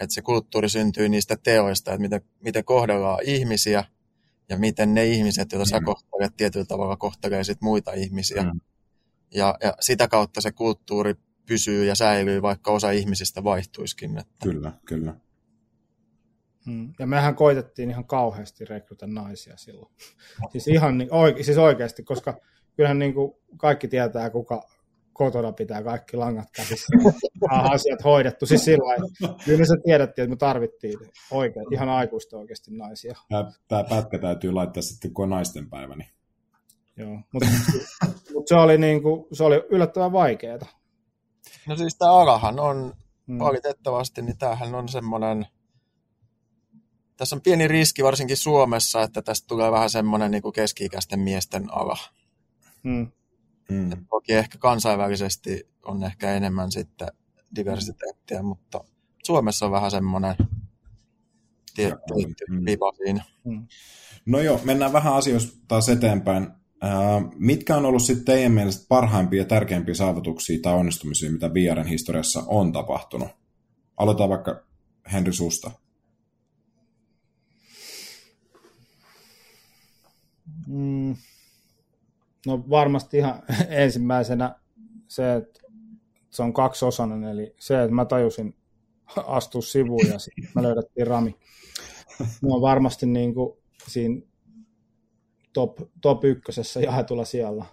[0.00, 3.84] Että se kulttuuri syntyy niistä teoista, että miten, miten kohdellaan ihmisiä
[4.48, 5.68] ja miten ne ihmiset, joita mm.
[5.68, 8.42] sä kohtelet tietyllä tavalla, kohtelee sit muita ihmisiä.
[8.42, 8.60] Mm
[9.34, 11.14] ja, ja sitä kautta se kulttuuri
[11.46, 14.18] pysyy ja säilyy, vaikka osa ihmisistä vaihtuisikin.
[14.18, 14.34] Että...
[14.42, 15.14] Kyllä, kyllä.
[16.66, 16.92] Hmm.
[16.98, 19.94] Ja mehän koitettiin ihan kauheasti rekrytä naisia silloin.
[20.52, 22.40] siis ihan niin, oike, siis oikeasti, koska
[22.76, 24.68] kyllähän niin kuin kaikki tietää, kuka
[25.16, 26.86] kotona pitää kaikki langat käsissä.
[27.50, 28.46] asiat hoidettu.
[28.46, 29.08] Siis sillä
[29.44, 30.98] kyllä sä tiedettiin, että me tarvittiin
[31.30, 33.14] oikein, ihan aikuista oikeasti naisia.
[33.68, 35.96] Tämä pätkä täytyy laittaa sitten, kun on naisten päivä.
[35.96, 36.10] Niin...
[36.96, 37.48] Joo, mutta
[38.34, 40.58] mut se, oli niinku, se oli yllättävän vaikeaa.
[41.68, 42.94] No siis tämä alahan on
[43.26, 43.38] hmm.
[43.38, 45.46] valitettavasti, niin tämähän on semmoinen,
[47.16, 51.74] tässä on pieni riski varsinkin Suomessa, että tästä tulee vähän semmoinen niin kuin keski-ikäisten miesten
[51.74, 51.98] ala.
[53.72, 53.90] Hmm.
[53.90, 54.06] Hmm.
[54.10, 57.08] toki ehkä kansainvälisesti on ehkä enemmän sitten
[57.56, 58.84] diversiteettiä, mutta
[59.24, 60.34] Suomessa on vähän semmoinen
[61.74, 62.14] tietty
[62.50, 62.64] mm.
[62.64, 63.24] viva siinä.
[63.44, 63.66] Mm.
[64.26, 66.48] No joo, mennään vähän asioista taas eteenpäin.
[67.34, 72.42] mitkä on ollut sitten teidän mielestä parhaimpia ja tärkeimpiä saavutuksia tai onnistumisia, mitä VRn historiassa
[72.46, 73.28] on tapahtunut?
[73.96, 74.64] Aloitetaan vaikka
[75.12, 75.70] Henri Susta.
[80.66, 81.16] Mm.
[82.46, 84.54] No varmasti ihan ensimmäisenä
[85.08, 85.60] se, että
[86.30, 88.56] se on kaksiosainen, eli se, että mä tajusin
[89.26, 91.36] astua sivuun ja sitten me löydettiin rami.
[92.18, 94.20] Ne on varmasti niin kuin siinä
[95.52, 97.64] top, top ykkösessä jaetulla siellä.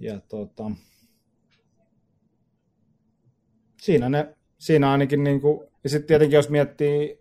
[0.00, 0.70] Ja tota,
[3.80, 7.20] siinä, ne, siinä ainakin, niin kuin, ja sitten tietenkin jos miettii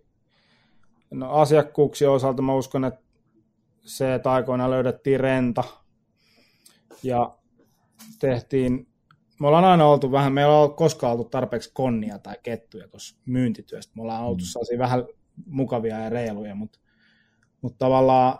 [1.11, 3.08] no asiakkuuksien osalta, mä uskon, että
[3.81, 5.63] se, että aikoina löydettiin renta
[7.03, 7.37] ja
[8.19, 8.89] tehtiin
[9.39, 13.17] me ollaan aina oltu vähän, me ei ole koskaan oltu tarpeeksi konnia tai kettuja tuossa
[13.25, 13.93] myyntityöstä.
[13.95, 14.45] Me ollaan oltu mm.
[14.45, 15.03] sellaisia vähän
[15.45, 16.79] mukavia ja reiluja, mutta,
[17.61, 18.39] mutta tavallaan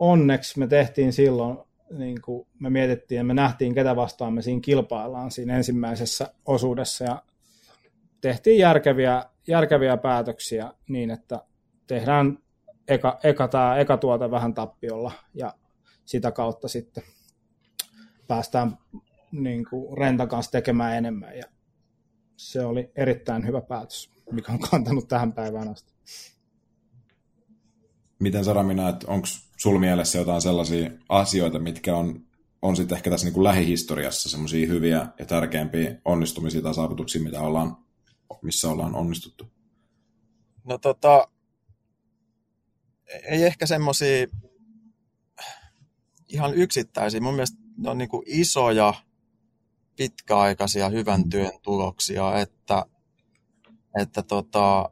[0.00, 1.58] onneksi me tehtiin silloin,
[1.90, 7.04] niin kuin me mietittiin ja me nähtiin, ketä vastaan me siinä kilpaillaan siinä ensimmäisessä osuudessa
[7.04, 7.22] ja
[8.20, 11.42] tehtiin järkeviä, järkeviä päätöksiä niin, että
[11.86, 12.38] tehdään
[12.88, 15.54] eka, eka, tämä, eka tuote vähän tappiolla ja
[16.04, 17.02] sitä kautta sitten
[18.28, 18.78] päästään
[19.32, 21.44] niin kuin Rentan kanssa tekemään enemmän ja
[22.36, 25.92] se oli erittäin hyvä päätös, mikä on kantanut tähän päivään asti.
[28.18, 29.26] Miten Sara, näet, onko
[29.58, 32.20] sinulla mielessä jotain sellaisia asioita, mitkä on,
[32.62, 37.40] on sitten ehkä tässä niin kuin lähihistoriassa semmoisia hyviä ja tärkeämpiä onnistumisia tai saavutuksia, mitä
[37.40, 37.76] ollaan,
[38.42, 39.46] missä ollaan onnistuttu?
[40.64, 41.28] No tota,
[43.08, 44.26] ei ehkä semmoisia
[46.28, 47.20] ihan yksittäisiä.
[47.20, 48.94] Mun mielestä ne on niin kuin isoja
[49.96, 52.86] pitkäaikaisia hyvän työn tuloksia, että,
[54.00, 54.90] että tota,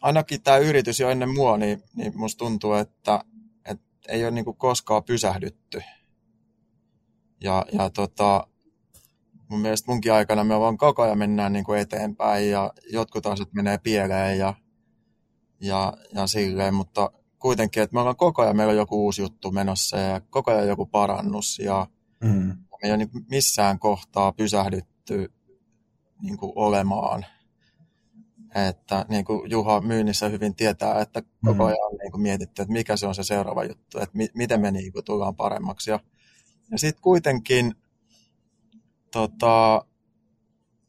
[0.00, 3.24] ainakin tämä yritys jo ennen mua, niin, niin musta tuntuu, että,
[3.64, 5.82] että ei ole niin kuin koskaan pysähdytty.
[7.40, 8.46] Ja, ja tota,
[9.48, 13.52] mun mielestä munkin aikana me vaan koko ajan mennään niin kuin eteenpäin ja jotkut asiat
[13.52, 14.54] menee pieleen ja,
[15.60, 19.50] ja, ja silleen, mutta kuitenkin, että me ollaan koko ajan, meillä on joku uusi juttu
[19.50, 21.86] menossa ja koko ajan joku parannus ja,
[22.20, 25.32] mm me ei ole niin missään kohtaa pysähdytty
[26.22, 27.26] niin kuin olemaan.
[28.68, 31.66] Että niin kuin Juha myynnissä hyvin tietää, että koko mm.
[31.66, 34.60] ajan on niin kuin mietitty, että mikä se on se seuraava juttu, että mi- miten
[34.60, 35.90] me niin kuin tullaan paremmaksi.
[35.90, 36.00] Ja,
[36.70, 37.74] ja sitten kuitenkin
[39.10, 39.84] tota,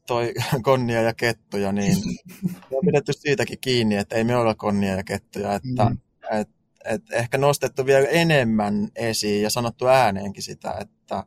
[0.06, 1.96] toi konnia ja kettuja, niin
[2.74, 5.98] on pidetty siitäkin kiinni, että ei me olla konnia ja kettuja, että mm.
[6.32, 6.48] et,
[6.84, 11.24] et ehkä nostettu vielä enemmän esiin ja sanottu ääneenkin sitä, että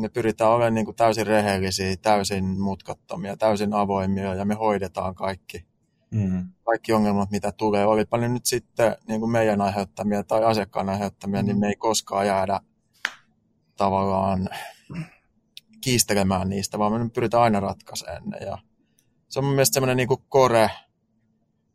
[0.00, 5.66] me pyritään olemaan niin kuin täysin rehellisiä, täysin mutkattomia, täysin avoimia ja me hoidetaan kaikki,
[6.10, 6.48] mm.
[6.64, 7.86] kaikki ongelmat, mitä tulee.
[7.86, 11.46] Olipa ne nyt sitten niin kuin meidän aiheuttamia tai asiakkaan aiheuttamia, mm.
[11.46, 12.60] niin me ei koskaan jäädä
[13.76, 14.48] tavallaan
[15.84, 18.38] kiistelemään niistä, vaan me pyritään aina ratkaisemaan ne.
[18.38, 18.58] Ja
[19.28, 20.70] se on mun mielestä semmoinen niin kore,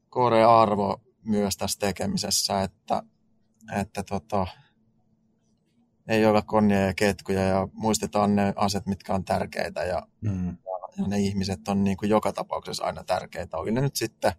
[0.09, 3.03] kore arvo myös tässä tekemisessä, että,
[3.79, 4.47] että tota,
[6.07, 10.47] ei olla konnia ja ketkuja ja muistetaan ne asiat, mitkä on tärkeitä ja, mm.
[10.47, 13.57] ja, ja ne ihmiset on niin kuin joka tapauksessa aina tärkeitä.
[13.57, 14.31] Oli ne nyt sitten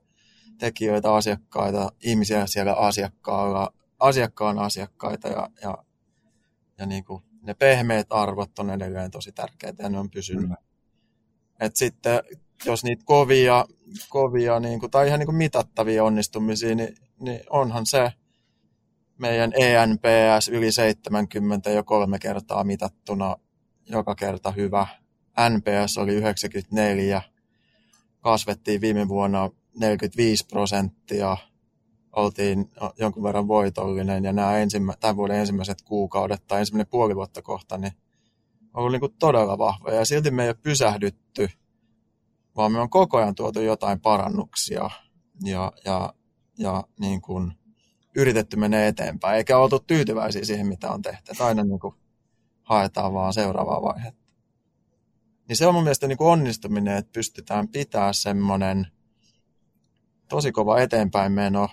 [0.58, 5.84] tekijöitä, asiakkaita, ihmisiä siellä asiakkaalla, asiakkaan asiakkaita ja, ja,
[6.78, 10.48] ja niin kuin ne pehmeät arvot on edelleen tosi tärkeitä ja ne on pysynyt.
[10.48, 10.56] Mm.
[11.60, 12.20] Et sitten
[12.64, 13.64] jos niitä kovia,
[14.08, 18.12] kovia niin kuin, tai ihan niin kuin mitattavia onnistumisia, niin, niin onhan se
[19.18, 23.36] meidän ENPS yli 70 jo kolme kertaa mitattuna,
[23.86, 24.86] joka kerta hyvä.
[25.50, 27.22] NPS oli 94,
[28.20, 31.36] kasvettiin viime vuonna 45 prosenttia,
[32.16, 37.42] oltiin jonkun verran voitollinen ja nämä ensimmä, tämän vuoden ensimmäiset kuukaudet tai ensimmäinen puoli vuotta
[37.42, 37.92] kohta, niin
[38.74, 41.48] on ollut niin kuin todella vahva ja silti me ei ole pysähdytty,
[42.56, 44.90] vaan me on koko ajan tuotu jotain parannuksia
[45.44, 46.14] ja, ja,
[46.58, 47.52] ja niin kuin
[48.16, 51.32] yritetty mennä eteenpäin, eikä oltu tyytyväisiä siihen, mitä on tehty.
[51.32, 51.94] Että aina niin kuin
[52.62, 54.34] haetaan vaan seuraavaa vaihetta.
[55.48, 58.86] Niin se on mun mielestä niin kuin onnistuminen, että pystytään pitää semmoinen
[60.28, 61.68] tosi kova eteenpäin meno,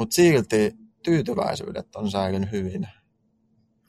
[0.00, 2.88] mutta silti tyytyväisyydet on säilynyt hyvin.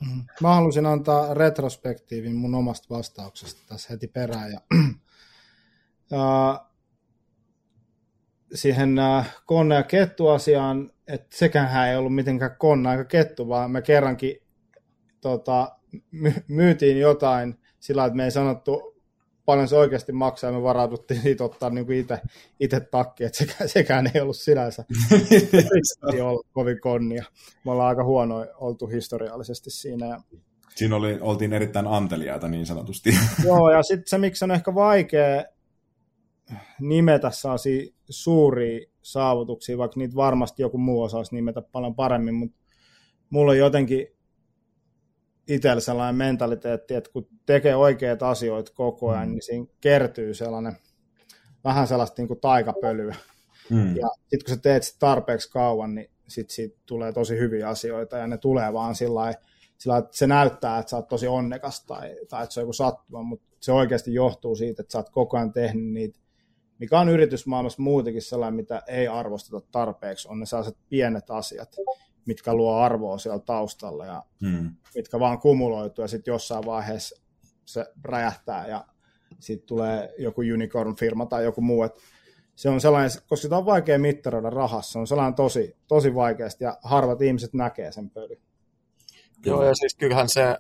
[0.02, 0.24] Mm.
[0.42, 4.52] Mä halusin antaa retrospektiivin mun omasta vastauksesta tässä heti perään.
[4.52, 4.62] Ja,
[6.12, 6.66] ja
[8.54, 13.82] siihen äh, konne- ja kettu-asiaan, että sekään ei ollut mitenkään konna eikä kettu, vaan me
[13.82, 14.36] kerrankin
[15.22, 15.76] tota,
[16.12, 18.91] my- myytiin jotain sillä että me ei sanottu
[19.46, 22.22] paljon se oikeasti maksaa, ja me varauduttiin siitä ottaa niin itse,
[22.60, 24.86] itse takki, että sekään, sekään ei ollut sinänsä
[26.14, 27.24] ei ollut kovin konnia.
[27.66, 30.06] Me ollaan aika huono oltu historiallisesti siinä.
[30.06, 30.22] Ja...
[30.76, 33.10] Siinä oli, oltiin erittäin anteliaita niin sanotusti.
[33.46, 35.44] Joo, ja sitten se, miksi on ehkä vaikea
[36.80, 42.58] nimetä sellaisia suuria saavutuksia, vaikka niitä varmasti joku muu osaisi nimetä paljon paremmin, mutta
[43.30, 44.08] mulla on jotenkin
[45.54, 49.32] itsellä sellainen mentaliteetti, että kun tekee oikeat asioita koko ajan, mm.
[49.32, 50.78] niin siinä kertyy sellainen
[51.64, 53.16] vähän sellaista niin kuin taikapölyä.
[53.70, 53.96] Mm.
[53.96, 58.18] Ja sitten kun sä teet sitä tarpeeksi kauan, niin sitten siitä tulee tosi hyviä asioita
[58.18, 59.34] ja ne tulee vaan sillä
[59.82, 62.74] sillä että se näyttää, että sä oot tosi onnekas tai, tai että se on joku
[62.74, 66.20] sattuma, mutta se oikeasti johtuu siitä, että sä oot koko ajan tehnyt niitä,
[66.80, 71.76] mikä on yritysmaailmassa muutenkin sellainen, mitä ei arvosteta tarpeeksi, on ne sellaiset pienet asiat,
[72.26, 74.76] mitkä luo arvoa siellä taustalla ja hmm.
[74.96, 77.22] mitkä vaan kumuloituu ja sitten jossain vaiheessa
[77.66, 78.86] se räjähtää ja
[79.40, 81.84] sitten tulee joku unicorn-firma tai joku muu.
[81.84, 81.94] Et
[82.56, 86.64] se on sellainen, koska sitä on vaikea mittaroida rahassa, se on sellainen tosi, tosi vaikeasti
[86.64, 88.42] ja harvat ihmiset näkee sen pöly.
[89.46, 90.58] Joo, ja siis kyllähän se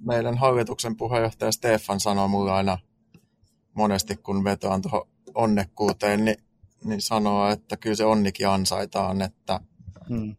[0.00, 2.78] meidän hallituksen puheenjohtaja Stefan sanoo mulle aina
[3.74, 6.36] monesti, kun vetoan tuohon onnekkuuteen, niin,
[6.84, 9.60] niin sanoo, että kyllä se onnikin ansaitaan, että
[10.08, 10.36] hmm.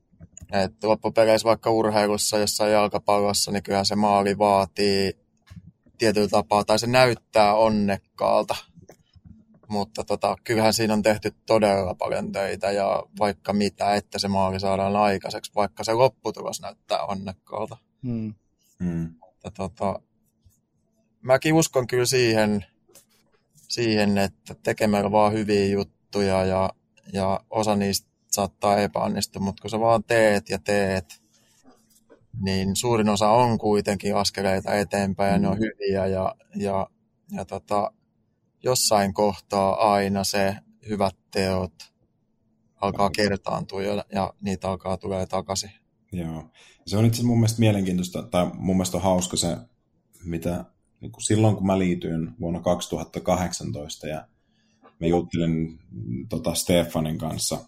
[0.51, 5.17] Että loppupeleissä vaikka urheilussa, jossain jalkapallossa, niin kyllä se maali vaatii
[5.97, 8.55] tietyllä tapaa, tai se näyttää onnekkaalta.
[9.67, 14.59] Mutta tota, kyllähän siinä on tehty todella paljon töitä ja vaikka mitä, että se maali
[14.59, 17.77] saadaan aikaiseksi, vaikka se lopputulos näyttää onnekkaalta.
[18.03, 18.33] Hmm.
[18.83, 19.05] Hmm.
[19.05, 19.99] Että, tota,
[21.21, 22.65] mäkin uskon kyllä siihen,
[23.55, 26.69] siihen, että tekemällä vaan hyviä juttuja ja,
[27.13, 31.21] ja osa niistä saattaa epäonnistua, mutta kun sä vaan teet ja teet,
[32.41, 35.63] niin suurin osa on kuitenkin askeleita eteenpäin ja ne on mm.
[35.63, 36.89] hyviä ja, ja,
[37.31, 37.91] ja tota,
[38.63, 40.55] jossain kohtaa aina se
[40.89, 41.73] hyvät teot
[42.81, 45.71] alkaa kertaantua ja, ja niitä alkaa tulee takaisin.
[46.11, 46.49] Joo.
[46.87, 49.57] Se on itse asiassa mun mielestä mielenkiintoista, tai mun mielestä on hauska se,
[50.23, 50.65] mitä
[51.01, 54.27] niin kuin silloin kun mä liityin vuonna 2018 ja
[54.99, 55.79] me juttelin
[56.29, 57.65] tota Stefanin kanssa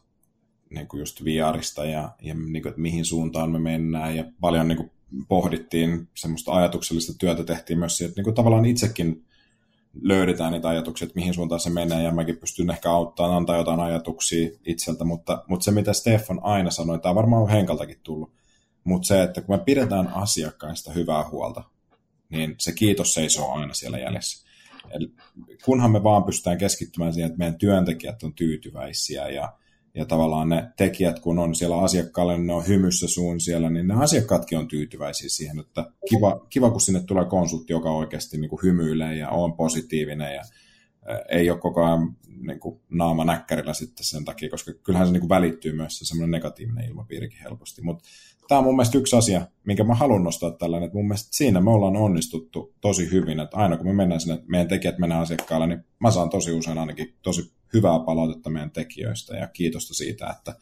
[0.70, 4.16] niin kuin just VRista ja, ja niin kuin, että mihin suuntaan me mennään.
[4.16, 4.92] Ja paljon niin kuin,
[5.28, 9.26] pohdittiin semmoista ajatuksellista työtä tehtiin myös siihen, että niin kuin, tavallaan itsekin
[10.02, 13.80] löydetään niitä ajatuksia, että mihin suuntaan se menee, ja mäkin pystyn ehkä auttamaan, antaa jotain
[13.80, 18.34] ajatuksia itseltä, mutta, mutta se, mitä Stefan aina sanoi, tämä varmaan on Henkaltakin tullut,
[18.84, 21.64] mutta se, että kun me pidetään asiakkaista hyvää huolta,
[22.30, 24.48] niin se kiitos seisoo aina siellä jäljessä.
[24.90, 25.12] Eli
[25.66, 29.54] kunhan me vaan pystytään keskittymään siihen, että meidän työntekijät on tyytyväisiä ja
[29.98, 33.88] ja tavallaan ne tekijät, kun on siellä asiakkaalle, niin ne on hymyssä suun siellä, niin
[33.88, 38.50] ne asiakkaatkin on tyytyväisiä siihen, että kiva, kiva kun sinne tulee konsultti, joka oikeasti niin
[38.50, 40.42] kuin hymyilee ja on positiivinen ja
[41.30, 45.22] ei ole koko ajan niin kuin naama näkkärillä sitten sen takia, koska kyllähän se niin
[45.22, 47.82] kuin välittyy myös se semmoinen negatiivinen ilmapiirikin helposti.
[47.82, 48.04] Mutta
[48.48, 51.62] tämä on mun mielestä yksi asia, minkä mä haluan nostaa tällainen, että mun mielestä siinä
[51.62, 55.68] me ollaan onnistuttu tosi hyvin, että aina kun me mennään sinne, meidän tekijät mennään asiakkaalle,
[55.68, 60.56] niin mä saan tosi usein ainakin tosi hyvää palautetta meidän tekijöistä ja kiitosta siitä, että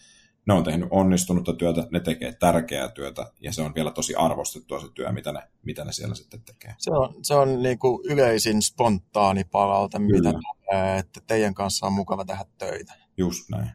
[0.48, 4.80] ne on tehnyt onnistunutta työtä, ne tekee tärkeää työtä ja se on vielä tosi arvostettua
[4.80, 6.76] se työ, mitä ne, mitä ne siellä sitten tekee.
[6.78, 11.94] Se on, se on niin kuin yleisin spontaani palaute, mitä tulee, että teidän kanssa on
[11.94, 12.94] mukava tehdä töitä.
[13.18, 13.70] Just näin.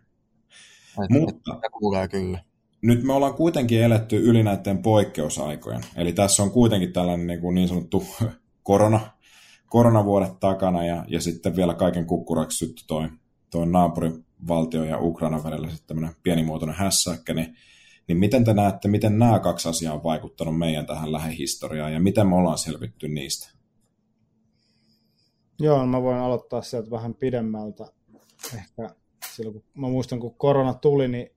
[0.90, 2.44] Että, Mutta, että kuulee kyllä.
[2.82, 5.80] Nyt me ollaan kuitenkin eletty yli näiden poikkeusaikojen.
[5.96, 8.06] Eli tässä on kuitenkin tällainen niin, kuin niin sanottu
[8.62, 9.00] korona,
[9.70, 13.08] koronavuodet takana ja, ja sitten vielä kaiken kukkuraksi syttyi toi,
[13.50, 17.56] toi naapurivaltio ja Ukraina välillä sitten tämmöinen pienimuotoinen hässäkkä, niin,
[18.08, 22.26] niin miten te näette, miten nämä kaksi asiaa on vaikuttanut meidän tähän lähihistoriaan ja miten
[22.26, 23.50] me ollaan selvitty niistä?
[25.58, 27.84] Joo, mä voin aloittaa sieltä vähän pidemmältä.
[28.54, 28.94] Ehkä
[29.34, 31.30] silloin, kun mä muistan, kun korona tuli, niin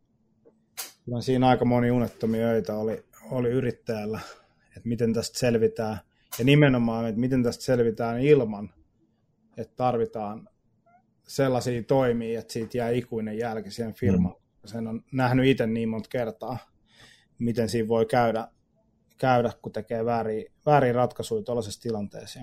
[1.19, 4.19] siinä aika moni unettomia öitä oli, oli yrittäjällä,
[4.67, 5.99] että miten tästä selvitään–
[6.39, 8.73] ja nimenomaan, että miten tästä selvitään ilman,
[9.57, 10.49] että tarvitaan
[11.27, 14.35] sellaisia toimia, että siitä jää ikuinen jälki siihen firmaan.
[14.35, 14.67] Mm.
[14.67, 16.57] Sen on nähnyt itse niin monta kertaa,
[17.39, 18.47] miten siinä voi käydä,
[19.17, 22.39] käydä kun tekee väärin, väärin ratkaisuja tuollaisessa tilanteessa.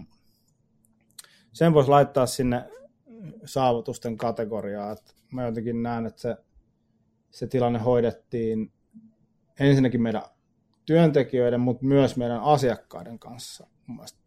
[1.53, 2.64] Sen voisi laittaa sinne
[3.45, 4.93] saavutusten kategoriaan.
[4.93, 6.36] Että mä jotenkin näen, että se,
[7.30, 8.72] se tilanne hoidettiin
[9.61, 10.22] ensinnäkin meidän
[10.86, 13.66] työntekijöiden, mutta myös meidän asiakkaiden kanssa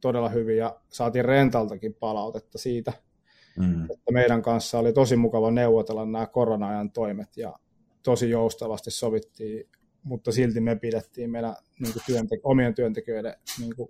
[0.01, 2.93] todella hyvin ja saatiin rentaltakin palautetta siitä,
[3.59, 3.83] mm.
[3.83, 7.53] että meidän kanssa oli tosi mukava neuvotella nämä korona-ajan toimet ja
[8.03, 9.69] tosi joustavasti sovittiin,
[10.03, 13.89] mutta silti me pidettiin meidän niin kuin työnte- omien työntekijöiden niin kuin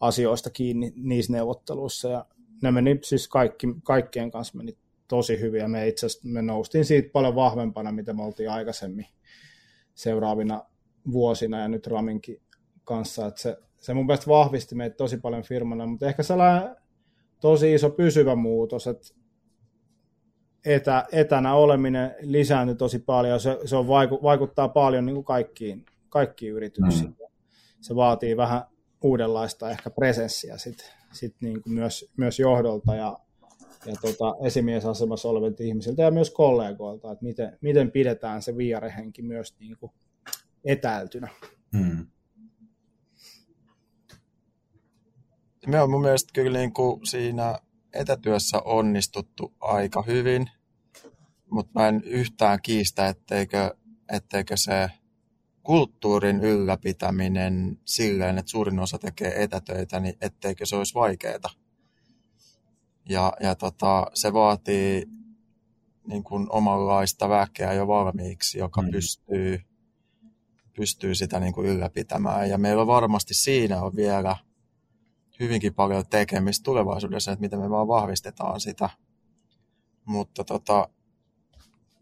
[0.00, 2.26] asioista kiinni niissä neuvotteluissa ja
[2.62, 4.76] ne meni siis kaikki, kaikkien kanssa meni
[5.08, 9.06] tosi hyvin ja me itse asiassa me noustiin siitä paljon vahvempana, mitä me oltiin aikaisemmin
[9.94, 10.64] seuraavina
[11.12, 12.42] vuosina ja nyt Raminkin
[12.84, 16.76] kanssa, että se, se mun mielestä vahvisti meitä tosi paljon firmana, mutta ehkä sellainen
[17.40, 19.08] tosi iso pysyvä muutos, että
[20.64, 25.86] etä, etänä oleminen lisääntyi tosi paljon, se, se on vaiku, vaikuttaa paljon niin kuin kaikkiin,
[26.08, 27.10] kaikkiin yrityksiin.
[27.10, 27.26] Mm.
[27.80, 28.62] Se vaatii vähän
[29.02, 33.18] uudenlaista ehkä presenssiä sit, sit niin kuin myös, myös johdolta ja,
[33.86, 39.58] ja tota, esimiesasemassa olevilta ihmisiltä ja myös kollegoilta, että miten, miten pidetään se viarehenki myös
[39.58, 39.92] niin kuin
[40.64, 41.28] etäältynä.
[41.78, 42.06] Hmm.
[45.66, 47.58] Me on mun mielestä kyllä niin kuin siinä
[47.92, 50.50] etätyössä onnistuttu aika hyvin,
[51.50, 53.74] mutta mä en yhtään kiistä, etteikö,
[54.12, 54.90] etteikö se
[55.62, 61.50] kulttuurin ylläpitäminen silleen, että suurin osa tekee etätöitä, niin etteikö se olisi vaikeaa.
[63.08, 65.06] Ja, ja tota, se vaatii
[66.06, 68.90] niin kuin omanlaista väkeä jo valmiiksi, joka mm.
[68.90, 69.60] pystyy,
[70.76, 72.50] pystyy sitä niin kuin ylläpitämään.
[72.50, 74.36] Ja meillä varmasti siinä on vielä
[75.42, 78.90] hyvinkin paljon tekemistä tulevaisuudessa, että miten me vaan vahvistetaan sitä.
[80.04, 80.88] Mutta tota,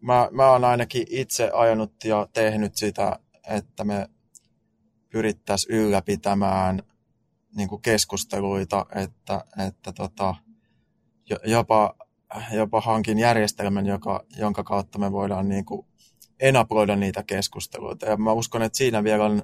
[0.01, 4.09] mä, mä oon ainakin itse ajanut ja tehnyt sitä, että me
[5.09, 6.83] pyrittäisiin ylläpitämään
[7.55, 10.35] niin kuin keskusteluita, että, että tota,
[11.45, 11.95] jopa,
[12.51, 15.87] jopa hankin järjestelmän, joka, jonka kautta me voidaan niin kuin
[16.39, 18.05] enaproida niitä keskusteluita.
[18.05, 19.43] Ja mä uskon, että siinä vielä on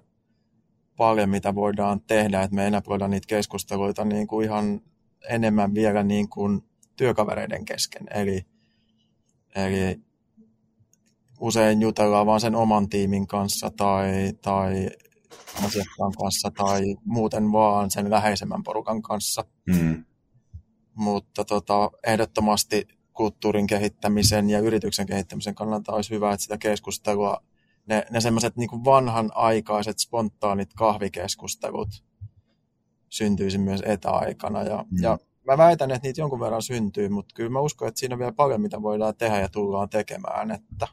[0.98, 4.82] paljon, mitä voidaan tehdä, että me enaproidaan niitä keskusteluita niin kuin ihan
[5.30, 6.64] enemmän vielä niin kuin
[6.95, 8.08] työkavereiden kesken.
[8.14, 8.45] Eli,
[9.56, 10.00] eli
[11.39, 14.89] usein jutellaan vaan sen oman tiimin kanssa tai, tai
[15.66, 19.45] asiakkaan kanssa tai muuten vaan sen läheisemmän porukan kanssa.
[19.68, 20.06] Mm.
[20.95, 27.43] Mutta tota, ehdottomasti kulttuurin kehittämisen ja yrityksen kehittämisen kannalta olisi hyvä, että sitä keskustelua,
[27.88, 32.04] ne, ne semmoiset niin vanhanaikaiset spontaanit kahvikeskustelut
[33.10, 34.64] syntyisi myös etäaikana.
[34.64, 35.04] Ja, mm.
[35.04, 35.18] ja
[35.48, 38.32] mä väitän, että niitä jonkun verran syntyy, mutta kyllä mä uskon, että siinä on vielä
[38.32, 40.52] paljon, mitä voidaan tehdä ja tullaan tekemään.
[40.52, 40.88] Että...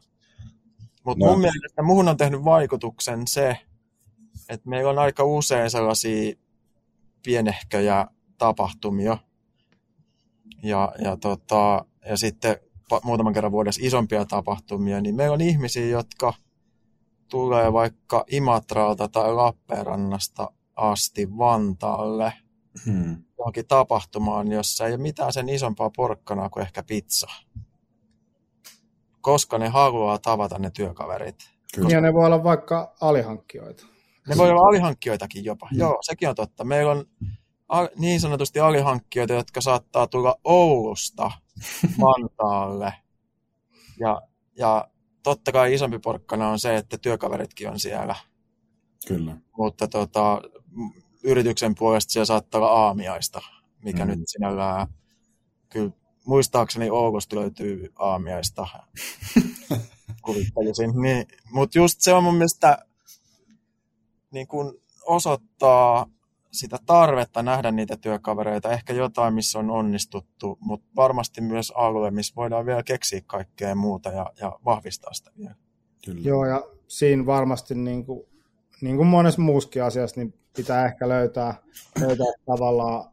[1.04, 1.30] Mutta no.
[1.30, 3.56] mun mielestä muhun on tehnyt vaikutuksen se,
[4.48, 6.34] että meillä on aika usein sellaisia
[7.22, 8.06] pienehköjä
[8.38, 9.18] tapahtumia,
[10.62, 12.56] ja, ja, tota, ja sitten
[13.02, 16.34] muutaman kerran vuodessa isompia tapahtumia, niin meillä on ihmisiä, jotka
[17.28, 22.32] tulee vaikka Imatralta tai Lappeenrannasta asti Vantaalle
[22.86, 23.22] hmm.
[23.38, 27.26] johonkin tapahtumaan, jossa ei ole mitään sen isompaa porkkanaa kuin ehkä pizza.
[29.20, 31.50] Koska ne haluaa tavata ne työkaverit.
[31.74, 31.88] Kyllä.
[31.88, 33.86] Ja ne voi olla vaikka alihankkijoita.
[34.28, 35.68] Ne voi olla alihankkijoitakin jopa.
[35.70, 35.78] Hmm.
[35.78, 36.64] Joo, sekin on totta.
[36.64, 37.04] Meillä on
[37.96, 41.30] niin sanotusti alihankkijoita, jotka saattaa tulla Oulusta
[42.00, 42.92] Vantaalle.
[44.00, 44.22] Ja,
[44.58, 44.88] ja
[45.24, 48.14] totta kai isompi porkkana on se, että työkaveritkin on siellä.
[49.08, 49.36] Kyllä.
[49.56, 50.42] Mutta tota,
[51.24, 53.40] yrityksen puolesta siellä saattaa olla aamiaista,
[53.84, 54.10] mikä mm.
[54.10, 54.86] nyt sinällään,
[55.68, 55.90] kyllä
[56.26, 58.66] muistaakseni Oulusta löytyy aamiaista,
[60.24, 61.02] kuvittelisin.
[61.02, 62.78] Niin, Mutta just se on mun mielestä
[64.30, 66.06] niin kun osoittaa
[66.54, 72.34] sitä tarvetta nähdä niitä työkavereita, ehkä jotain, missä on onnistuttu, mutta varmasti myös alue, missä
[72.36, 75.54] voidaan vielä keksiä kaikkea muuta ja, ja vahvistaa sitä vielä.
[76.04, 76.20] Kyllä.
[76.24, 78.26] Joo, ja siinä varmasti niin kuin,
[78.80, 81.54] niin kuin monessa muussakin asiassa, niin pitää ehkä löytää,
[82.00, 83.10] löytää tavallaan,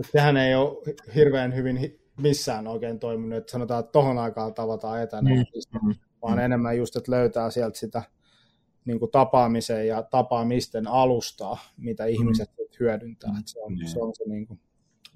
[0.00, 5.02] että sehän ei ole hirveän hyvin missään oikein toiminut, että sanotaan, että tohon aikaan tavataan
[5.02, 5.94] etänä, mm.
[6.22, 6.44] vaan mm.
[6.44, 8.02] enemmän just, että löytää sieltä sitä
[8.84, 12.64] niin kuin tapaamisen ja tapaamisten alustaa, mitä ihmiset mm.
[12.80, 13.30] hyödyntää.
[13.38, 13.86] Että se on, mm.
[13.86, 14.60] se, on se niin kuin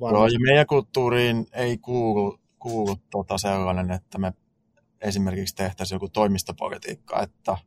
[0.01, 4.33] Joo, ja meidän kulttuuriin ei kuulu, kuulu tota sellainen, että me
[5.01, 7.59] esimerkiksi tehtäisiin joku toimistopolitiikka, että,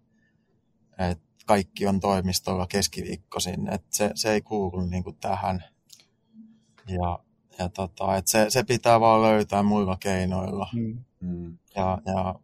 [0.98, 5.64] että kaikki on toimistolla keskiviikkoisin, että se, se ei kuulu niin kuin tähän.
[6.88, 7.20] Ja,
[7.60, 10.68] ja tota, että se, se pitää vaan löytää muilla keinoilla.
[10.74, 11.04] Mm.
[11.20, 11.58] mm.
[11.76, 12.36] Ja, ja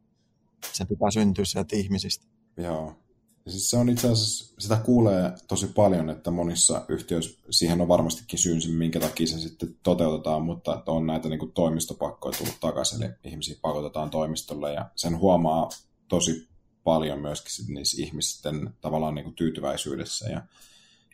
[0.61, 2.27] se pitää syntyä sieltä ihmisistä.
[2.57, 3.04] Joo.
[3.45, 7.87] Ja siis se on itse asiassa, sitä kuulee tosi paljon, että monissa yhtiöissä siihen on
[7.87, 12.59] varmastikin syynsä, minkä takia se sitten toteutetaan, mutta että on näitä niin kuin toimistopakkoja tullut
[12.59, 15.69] takaisin, eli ihmisiä pakotetaan toimistolle ja sen huomaa
[16.07, 16.47] tosi
[16.83, 20.41] paljon myöskin niissä ihmisten tavallaan niin kuin tyytyväisyydessä ja,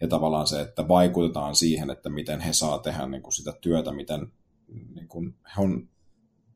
[0.01, 3.91] ja tavallaan se, että vaikutetaan siihen, että miten he saa tehdä niin kuin sitä työtä,
[3.91, 4.32] miten
[4.95, 5.89] niin kuin he on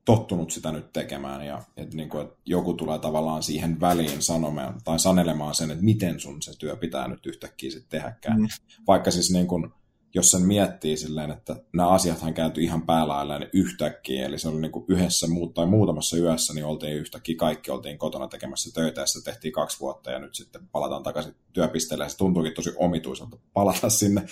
[0.06, 4.82] tottunut sitä nyt tekemään ja että, niin kuin, että joku tulee tavallaan siihen väliin sanomaan
[4.84, 8.42] tai sanelemaan sen, että miten sun se työ pitää nyt yhtäkkiä sitten tehdäkään.
[8.42, 8.48] Mm.
[8.88, 9.72] Vaikka siis niin kuin,
[10.16, 14.72] jos sen miettii silleen, että nämä asiathan kääntyi ihan päälailleen yhtäkkiä, eli se oli niin
[14.72, 19.08] kuin yhdessä muut, tai muutamassa yössä, niin oltiin yhtäkkiä, kaikki oltiin kotona tekemässä töitä, ja
[19.08, 23.38] sitä tehtiin kaksi vuotta, ja nyt sitten palataan takaisin työpisteelle, ja se tuntuukin tosi omituiselta
[23.54, 24.26] palata sinne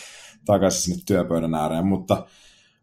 [0.46, 2.28] takaisin sinne työpöydän ääreen, mutta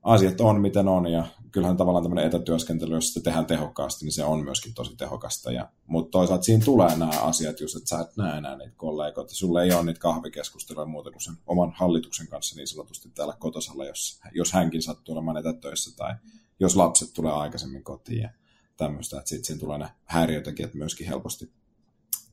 [0.03, 4.25] asiat on miten on, ja kyllähän tavallaan tämmöinen etätyöskentely, jos sitä tehdään tehokkaasti, niin se
[4.25, 5.53] on myöskin tosi tehokasta.
[5.53, 9.35] Ja, mutta toisaalta siinä tulee nämä asiat just, että sä et näe enää niitä kollegoita.
[9.35, 13.85] Sulle ei ole niitä kahvikeskusteluja muuta kuin sen oman hallituksen kanssa niin sanotusti täällä kotosalla,
[13.85, 16.15] jos, jos hänkin sattuu olemaan etätöissä tai
[16.61, 18.31] jos lapset tulee aikaisemmin kotiin ja
[18.77, 21.53] tämmöistä, että sitten siinä tulee ne häiriötekijät myöskin helposti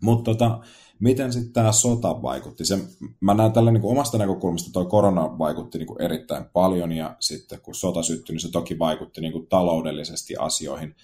[0.02, 0.60] mutta tota,
[1.00, 2.66] miten sitten tämä sota vaikutti?
[2.66, 2.80] Se,
[3.20, 7.76] mä näen tällä niin omasta näkökulmasta, tuo korona vaikutti niin erittäin paljon, ja sitten kun
[7.76, 10.96] sota syttyi, niin se toki vaikutti niin taloudellisesti asioihin,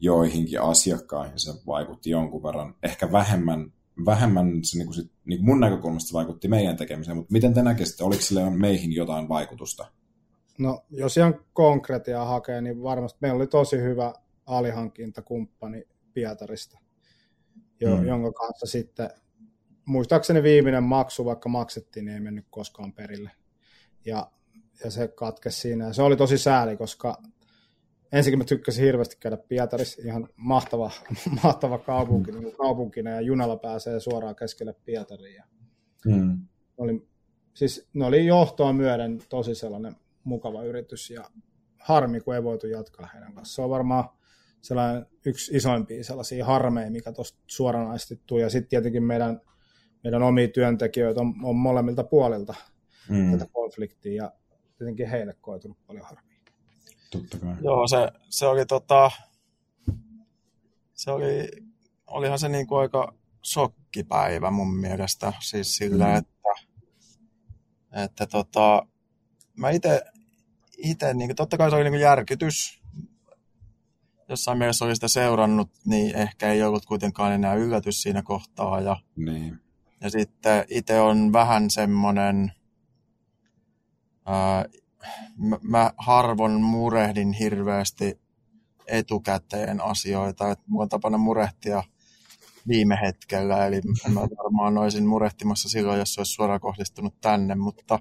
[0.00, 3.72] joihinkin asiakkaihin se vaikutti jonkun verran, ehkä vähemmän,
[4.06, 7.62] vähemmän se niin kuin sit, niin kuin mun näkökulmasta vaikutti meidän tekemiseen, mutta miten te
[7.62, 9.86] näkisitte, oliko sille meihin jotain vaikutusta?
[10.58, 14.14] No, jos ihan konkreettia hakee, niin varmasti meillä oli tosi hyvä
[14.46, 15.84] alihankintakumppani
[16.14, 16.78] Pietarista
[17.80, 18.06] jo, mm.
[18.06, 19.10] jonka kanssa sitten
[19.84, 23.30] muistaakseni viimeinen maksu, vaikka maksettiin, niin ei mennyt koskaan perille.
[24.04, 24.30] Ja,
[24.84, 25.86] ja se katkesi siinä.
[25.86, 27.22] Ja se oli tosi sääli, koska
[28.12, 30.90] ensinnäkin mä tykkäsin hirveästi käydä Pietarissa, ihan mahtava,
[31.42, 35.34] mahtava kaupunki, niin kaupunkina, ja junalla pääsee suoraan keskelle Pietariin.
[35.34, 35.44] Ja
[36.06, 36.38] mm.
[36.78, 37.08] oli,
[37.54, 41.30] siis ne oli johtoa myöden tosi sellainen mukava yritys, ja
[41.78, 43.54] harmi, kun ei voitu jatkaa heidän kanssaan.
[43.54, 44.04] Se on varmaan
[44.62, 48.42] sellainen yksi isoimpia sellaisia harmeja, mikä tuosta suoranaisesti tuli.
[48.42, 49.40] Ja sitten tietenkin meidän,
[50.04, 52.54] meidän omia työntekijöitä on, on molemmilta puolilta
[53.08, 53.32] mm.
[53.32, 54.32] tätä konfliktia, ja
[54.78, 56.40] tietenkin heille koitunut paljon harmia.
[57.10, 57.54] Totta kai.
[57.62, 57.96] Joo, se,
[58.28, 59.10] se oli tota,
[60.94, 61.48] se oli,
[62.06, 66.16] olihan se niin kuin aika shokkipäivä mun mielestä, siis sillä, mm.
[66.16, 66.52] että,
[68.04, 68.86] että tota,
[69.56, 72.79] mä itse, niin totta kai se oli niin järkytys,
[74.30, 78.80] jossain mielessä oli sitä seurannut, niin ehkä ei ollut kuitenkaan enää yllätys siinä kohtaa.
[78.80, 79.58] Ja, niin.
[80.00, 82.52] ja sitten itse on vähän semmoinen,
[84.26, 84.64] ää,
[85.36, 88.20] mä, mä harvoin murehdin hirveästi
[88.86, 90.50] etukäteen asioita.
[90.50, 91.82] että mulla on tapana murehtia
[92.68, 97.98] viime hetkellä, eli mä varmaan olisin murehtimassa silloin, jos se olisi suoraan kohdistunut tänne, mutta,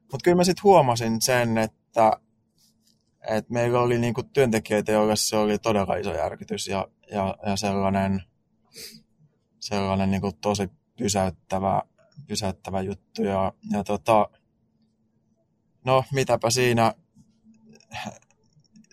[0.00, 2.12] mutta kyllä mä sitten huomasin sen, että
[3.28, 8.22] et meillä oli niinku työntekijöitä, joille se oli todella iso järkytys ja, ja, ja sellainen,
[9.60, 11.82] sellainen niinku tosi pysäyttävä,
[12.28, 13.22] pysäyttävä juttu.
[13.22, 14.28] Ja, ja tota,
[15.84, 16.94] no mitäpä siinä,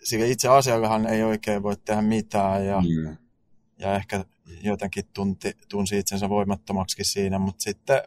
[0.02, 3.16] sillä itse asiallahan ei oikein voi tehdä mitään ja, mm.
[3.78, 4.24] ja ehkä
[4.62, 8.02] jotenkin tunti, tunsi itsensä voimattomaksi siinä, mutta sitten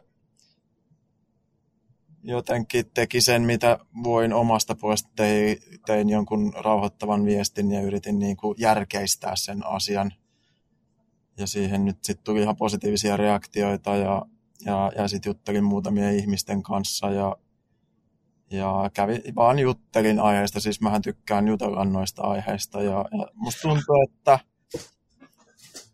[2.22, 5.10] jotenkin teki sen, mitä voin omasta puolesta.
[5.16, 10.12] Tein, tein jonkun rauhoittavan viestin ja yritin niin kuin järkeistää sen asian.
[11.38, 14.22] Ja siihen nyt sitten tuli ihan positiivisia reaktioita ja,
[14.64, 17.36] ja, ja sitten juttelin muutamien ihmisten kanssa ja,
[18.50, 20.60] ja kävin, vaan juttelin aiheesta.
[20.60, 24.38] Siis mähän tykkään jutella noista aiheista ja, ja musta tuntuu, että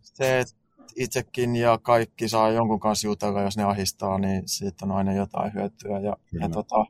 [0.03, 0.55] se, että
[0.97, 5.55] itsekin ja kaikki saa jonkun kanssa jutella, jos ne ahistaa, niin siitä on aina jotain
[5.55, 5.99] hyötyä.
[5.99, 6.87] Ja, ja tota,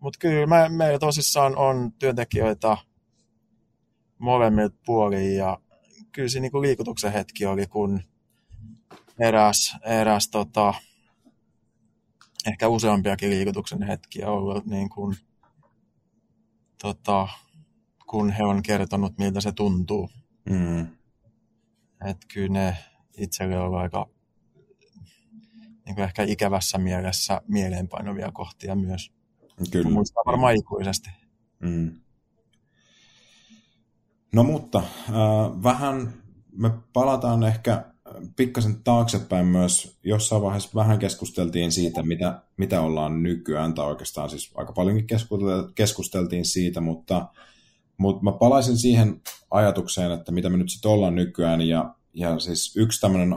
[0.00, 2.76] Mutta kyllä me, meillä tosissaan on työntekijöitä
[4.18, 5.58] molemmilta puoliin ja
[6.12, 8.00] kyllä se niinku liikutuksen hetki oli, kun
[9.18, 10.74] eräs, eräs tota,
[12.46, 15.14] ehkä useampiakin liikutuksen hetkiä ollut, niin kun,
[16.82, 17.28] tota,
[18.06, 20.10] kun he on kertonut, miltä se tuntuu.
[20.50, 20.80] Mm.
[22.04, 22.76] Että kyllä ne,
[23.18, 24.06] itselle ollut aika
[25.86, 29.12] niin kuin ehkä ikävässä mielessä mieleenpainovia kohtia myös.
[29.70, 29.90] Kyllä.
[29.90, 31.10] Muistaa varmaan ikuisesti.
[31.60, 32.00] Mm.
[34.32, 36.12] No mutta äh, vähän
[36.52, 37.84] me palataan ehkä
[38.36, 39.98] pikkasen taaksepäin myös.
[40.04, 45.06] Jossain vaiheessa vähän keskusteltiin siitä, mitä, mitä ollaan nykyään, tai oikeastaan siis aika paljonkin
[45.74, 47.28] keskusteltiin siitä, mutta,
[47.98, 52.76] mutta mä palaisin siihen ajatukseen, että mitä me nyt sitten ollaan nykyään, ja ja siis
[52.76, 53.34] yksi tämmöinen,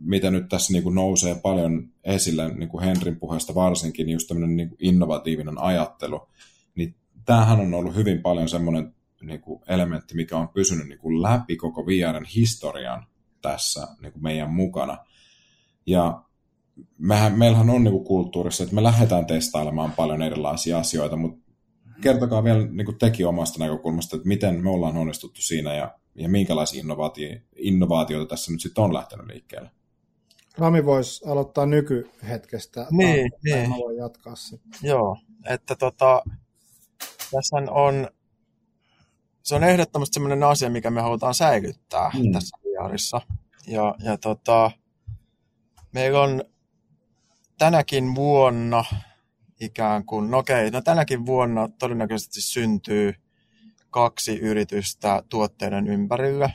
[0.00, 4.28] mitä nyt tässä niin kuin nousee paljon esille niin kuin Henrin puheesta varsinkin, niin just
[4.28, 6.28] tämmöinen niin kuin innovatiivinen ajattelu,
[6.74, 6.94] niin
[7.24, 11.56] tämähän on ollut hyvin paljon semmoinen niin kuin elementti, mikä on pysynyt niin kuin läpi
[11.56, 13.06] koko VRn historian
[13.42, 14.98] tässä niin kuin meidän mukana.
[15.86, 16.22] Ja
[16.98, 21.52] mehän, meillähän on niin kulttuurissa, että me lähdetään testailemaan paljon erilaisia asioita, mutta
[22.00, 26.80] kertokaa vielä niin teki omasta näkökulmasta, että miten me ollaan onnistuttu siinä ja, ja minkälaisia
[26.80, 29.70] innovaatio, innovaatioita tässä nyt sitten on lähtenyt liikkeelle.
[30.58, 32.86] Rami voisi aloittaa nykyhetkestä.
[32.90, 33.70] Niin, tai, niin.
[33.70, 34.70] Mä voin jatkaa sitten.
[34.82, 35.16] Joo,
[35.48, 36.22] että tota,
[37.30, 38.08] tässä on,
[39.42, 42.32] se on ehdottomasti sellainen asia, mikä me halutaan säilyttää mm.
[42.32, 43.20] tässä VRissa.
[43.66, 44.70] Ja, ja tota,
[45.92, 46.44] meillä on
[47.58, 48.84] tänäkin vuonna
[49.60, 53.14] ikään kuin, no okei, no tänäkin vuonna todennäköisesti syntyy
[53.90, 56.50] kaksi yritystä tuotteiden ympärillä.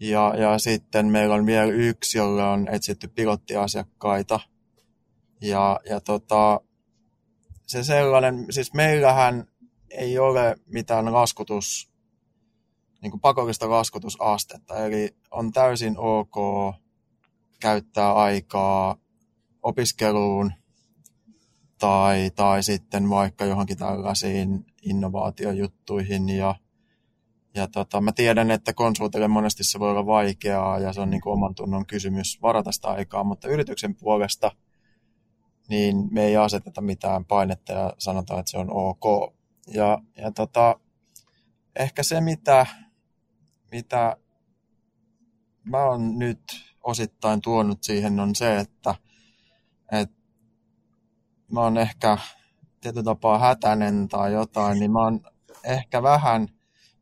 [0.00, 4.40] Ja, ja sitten meillä on vielä yksi, jolla on etsitty pilottiasiakkaita.
[5.40, 6.60] Ja, ja tota,
[7.66, 9.44] se sellainen, siis meillähän
[9.90, 11.90] ei ole mitään laskutus,
[13.02, 16.36] niin kuin pakollista laskutusastetta, eli on täysin ok
[17.60, 18.96] käyttää aikaa
[19.62, 20.52] opiskeluun
[21.78, 26.54] tai, tai sitten vaikka johonkin tällaisiin innovaatiojuttuihin ja,
[27.54, 31.20] ja tota, mä tiedän, että konsultille monesti se voi olla vaikeaa ja se on niin
[31.20, 34.50] kuin oman tunnon kysymys varata sitä aikaa, mutta yrityksen puolesta
[35.68, 39.34] niin me ei aseteta mitään painetta ja sanotaan, että se on ok.
[39.66, 40.80] Ja, ja tota,
[41.76, 42.66] ehkä se, mitä,
[43.72, 44.16] mitä
[45.64, 46.40] mä oon nyt
[46.84, 48.94] osittain tuonut siihen, on se, että,
[49.92, 50.16] että
[51.52, 52.18] mä oon ehkä
[52.80, 55.20] tietyllä tapaa hätäinen tai jotain, niin mä oon
[55.64, 56.48] ehkä vähän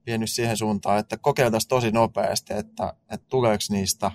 [0.07, 4.11] vienyt siihen suuntaan, että kokeiltaisiin tosi nopeasti, että, että tuleeko niistä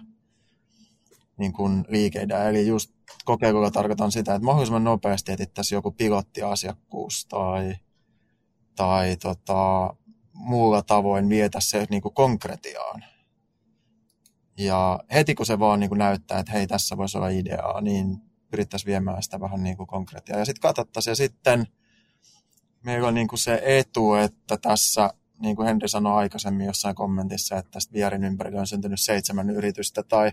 [1.37, 2.49] niin kuin liikeitä.
[2.49, 2.91] Eli just
[3.25, 7.75] kokeilulla tarkoitan sitä, että mahdollisimman nopeasti etittäisiin joku pilottiasiakkuus tai,
[8.75, 9.93] tai tota,
[10.33, 13.03] muulla tavoin vietä se niin kuin konkretiaan.
[14.57, 18.30] Ja heti kun se vaan niin kuin näyttää, että hei, tässä voisi olla ideaa, niin
[18.51, 20.39] pyrittäisiin viemään sitä vähän niin kuin konkretiaa.
[20.39, 21.67] Ja sitten katsottaisiin, ja sitten
[22.83, 27.57] meillä on niin kuin se etu, että tässä, niin kuin Henri sanoi aikaisemmin jossain kommentissa,
[27.57, 30.31] että tästä Vierin ympärillä on syntynyt seitsemän yritystä, tai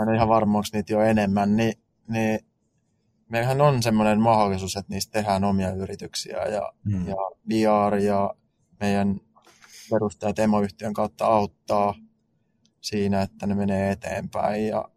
[0.00, 1.74] en ihan varma, onko niitä jo enemmän, niin,
[2.08, 2.40] niin
[3.28, 7.08] meillähän on semmoinen mahdollisuus, että niistä tehdään omia yrityksiä, ja, hmm.
[7.08, 7.16] ja
[7.48, 8.34] VR ja
[8.80, 9.20] meidän
[9.90, 11.94] perustajat emoyhtiön kautta auttaa
[12.80, 14.88] siinä, että ne menee eteenpäin, ja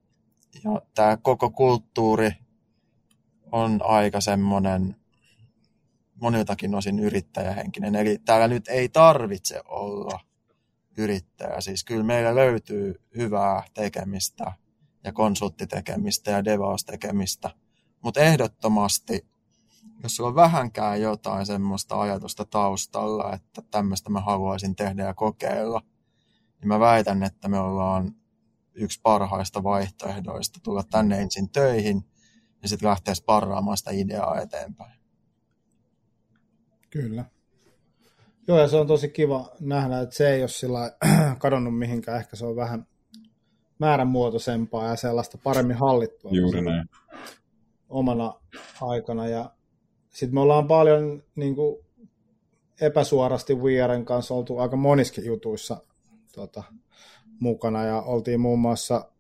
[0.64, 2.32] ja tämä koko kulttuuri
[3.52, 4.96] on aika semmoinen
[6.16, 7.96] moniltakin osin yrittäjähenkinen.
[7.96, 10.20] Eli täällä nyt ei tarvitse olla
[10.98, 11.62] yrittäjä.
[11.62, 14.52] Siis kyllä meillä löytyy hyvää tekemistä
[15.04, 17.50] ja konsulttitekemistä ja devaus-tekemistä.
[18.02, 19.28] Mutta ehdottomasti,
[20.04, 25.82] jos sulla on vähänkään jotain semmoista ajatusta taustalla, että tämmöistä mä haluaisin tehdä ja kokeilla,
[26.60, 28.16] niin mä väitän, että me ollaan
[28.80, 32.06] yksi parhaista vaihtoehdoista tulla tänne ensin töihin
[32.62, 35.00] ja sitten lähteä sparraamaan sitä ideaa eteenpäin.
[36.90, 37.26] Kyllä.
[38.48, 40.92] Joo, ja se on tosi kiva nähdä, että se ei ole sillä
[41.40, 42.20] kadonnut mihinkään.
[42.20, 42.88] Ehkä se on vähän
[43.80, 46.32] määränmuotoisempaa ja sellaista paremmin hallittua.
[46.34, 46.90] Juuri näin.
[47.90, 48.34] Omana
[48.82, 49.28] aikana.
[49.28, 49.52] Ja
[50.10, 51.86] sitten me ollaan paljon niin kuin,
[52.82, 55.82] epäsuorasti VRn kanssa oltu aika moniskin jutuissa
[56.36, 56.64] tota,
[57.40, 59.12] mukana ja oltiin muun muassa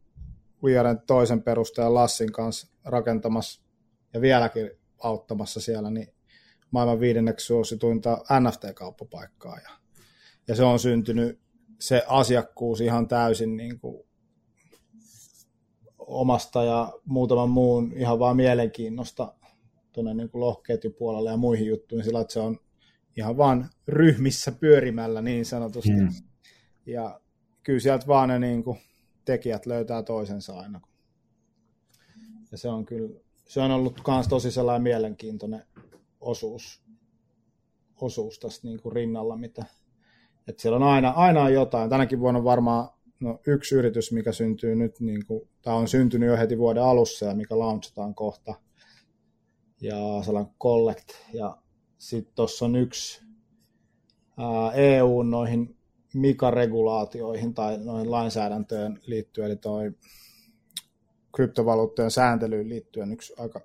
[0.63, 3.61] Viaren toisen perustajan Lassin kanssa rakentamassa
[4.13, 6.07] ja vieläkin auttamassa siellä niin
[6.71, 9.57] maailman viidenneksi suosituinta NFT-kauppapaikkaa.
[9.57, 9.69] Ja,
[10.47, 11.39] ja se on syntynyt
[11.79, 14.03] se asiakkuus ihan täysin niin kuin
[15.97, 19.33] omasta ja muutaman muun ihan vaan mielenkiinnosta
[19.91, 20.55] tuonne niin kuin
[21.31, 22.59] ja muihin juttuihin sillä, että se on
[23.17, 25.89] ihan vaan ryhmissä pyörimällä niin sanotusti.
[25.89, 26.09] Hmm.
[26.85, 27.21] Ja
[27.69, 28.79] kyllä sieltä vaan ne niin kuin,
[29.25, 30.81] tekijät löytää toisensa aina.
[32.51, 35.63] Ja se on kyllä, se on ollut myös tosi sellainen mielenkiintoinen
[36.21, 36.81] osuus,
[38.01, 39.65] osuus tästä niin kuin rinnalla, mitä,
[40.47, 41.89] että siellä on aina, aina on jotain.
[41.89, 42.89] Tänäkin vuonna on varmaan
[43.19, 47.25] no, yksi yritys, mikä syntyy nyt, niin kuin, tai on syntynyt jo heti vuoden alussa
[47.25, 48.53] ja mikä launchataan kohta.
[49.81, 51.09] Ja sellainen Collect.
[51.33, 51.57] Ja
[51.97, 53.21] sitten tuossa on yksi
[54.37, 55.78] ää, EU noihin
[56.13, 59.91] Mika-regulaatioihin tai noihin lainsäädäntöön liittyen, eli toi
[61.35, 63.61] kryptovaluuttojen sääntelyyn liittyen yksi aika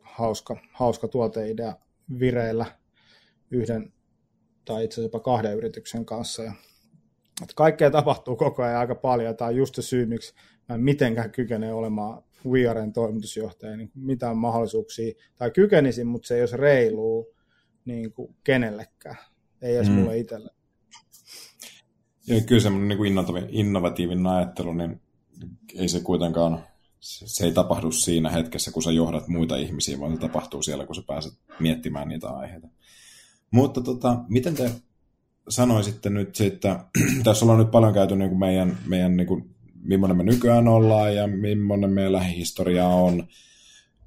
[0.00, 1.76] hauska, hauska tuoteidea
[2.18, 2.66] vireillä
[3.50, 3.92] yhden
[4.64, 6.42] tai itse asiassa jopa kahden yrityksen kanssa.
[6.42, 6.52] Ja,
[7.42, 9.36] että kaikkea tapahtuu koko ajan aika paljon.
[9.36, 10.34] Tämä on just se syy, miksi
[10.68, 16.42] mä en mitenkään kykene olemaan VRn toimitusjohtaja, niin mitään mahdollisuuksia, tai kykenisin, mutta se ei
[16.42, 17.24] olisi reilua
[17.84, 19.16] niin kuin kenellekään,
[19.62, 19.94] ei edes mm.
[19.94, 20.57] mulle itselle.
[22.28, 25.00] Ja kyllä semmoinen niin innovatiivinen ajattelu, niin
[25.74, 26.64] ei se kuitenkaan
[27.00, 30.94] se ei tapahdu siinä hetkessä, kun sä johdat muita ihmisiä, vaan se tapahtuu siellä, kun
[30.94, 32.68] sä pääset miettimään niitä aiheita.
[33.50, 34.70] Mutta tota, miten te
[35.48, 36.84] sanoisitte nyt, että
[37.24, 41.14] tässä ollaan nyt paljon käyty niin kuin meidän, meidän niin kuin, millainen me nykyään ollaan
[41.14, 43.28] ja millainen meidän lähihistoria on.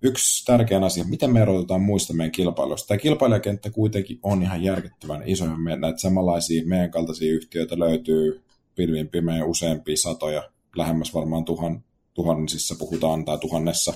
[0.04, 2.88] Yksi tärkeä asia, miten me erotetaan muista meidän kilpailuista.
[2.88, 5.46] Tämä kilpailijakenttä kuitenkin on ihan järkyttävän iso.
[5.56, 8.44] Näitä samanlaisia meidän kaltaisia yhtiöitä löytyy
[8.76, 11.84] pilvin pimeä useampia satoja, lähemmäs varmaan tuhan,
[12.14, 13.94] tuhansissa puhutaan tai tuhannessa.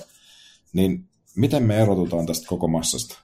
[0.72, 3.18] Niin miten me erotutaan tästä koko massasta?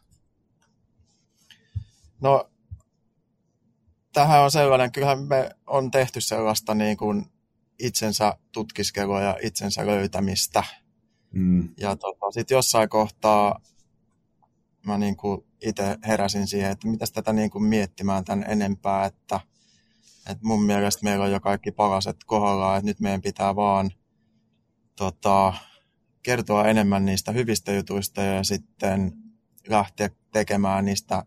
[2.20, 2.50] No
[4.12, 7.26] tähän on sellainen, kyllähän me on tehty sellaista niin kuin
[7.78, 10.64] itsensä tutkiskelua ja itsensä löytämistä.
[11.32, 11.68] Mm.
[11.76, 13.60] Ja tota, sitten jossain kohtaa
[14.86, 19.40] mä niin kuin itse heräsin siihen, että mitäs tätä niin kuin miettimään tämän enempää, että,
[20.30, 23.90] että mun mielestä meillä on jo kaikki palaset kohdallaan, että nyt meidän pitää vaan
[24.96, 25.54] tota,
[26.22, 29.12] kertoa enemmän niistä hyvistä jutuista ja sitten
[29.68, 31.24] lähteä tekemään niistä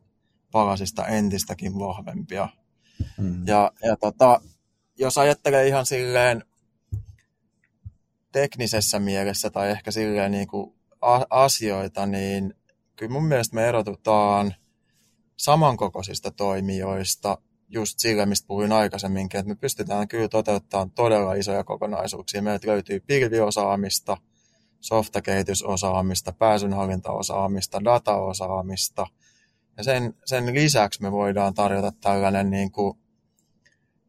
[0.51, 2.49] palasista entistäkin vahvempia.
[3.17, 3.47] Mm.
[3.47, 4.41] Ja, ja tota,
[4.97, 6.43] jos ajattelee ihan silleen
[8.35, 10.75] teknisessä mielessä tai ehkä silleen niin kuin
[11.29, 12.53] asioita, niin
[12.95, 14.55] kyllä mun mielestä me erotutaan
[15.37, 17.37] samankokoisista toimijoista
[17.69, 22.41] just sillä, mistä puhuin aikaisemminkin, että me pystytään kyllä toteuttamaan todella isoja kokonaisuuksia.
[22.41, 24.17] Meiltä löytyy pilviosaamista,
[24.79, 29.07] softakehitysosaamista, pääsynhallintaosaamista, dataosaamista.
[29.77, 32.97] Ja sen, sen lisäksi me voidaan tarjota tällainen niin kuin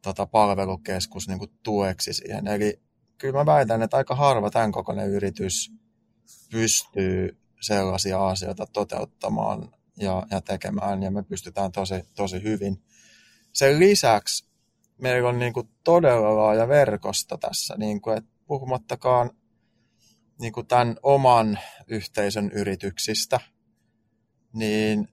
[0.02, 2.46] tota, palvelukeskus niin kuin tueksi siihen.
[2.46, 2.85] Eli
[3.18, 5.72] kyllä mä väitän, että aika harva tämän kokoinen yritys
[6.50, 12.82] pystyy sellaisia asioita toteuttamaan ja, ja tekemään, ja me pystytään tosi, tosi hyvin.
[13.52, 14.48] Sen lisäksi
[14.98, 19.30] meillä on niin kuin todella laaja verkosto tässä, niin kuin, että puhumattakaan
[20.40, 23.40] niin kuin tämän oman yhteisön yrityksistä,
[24.52, 25.08] niin,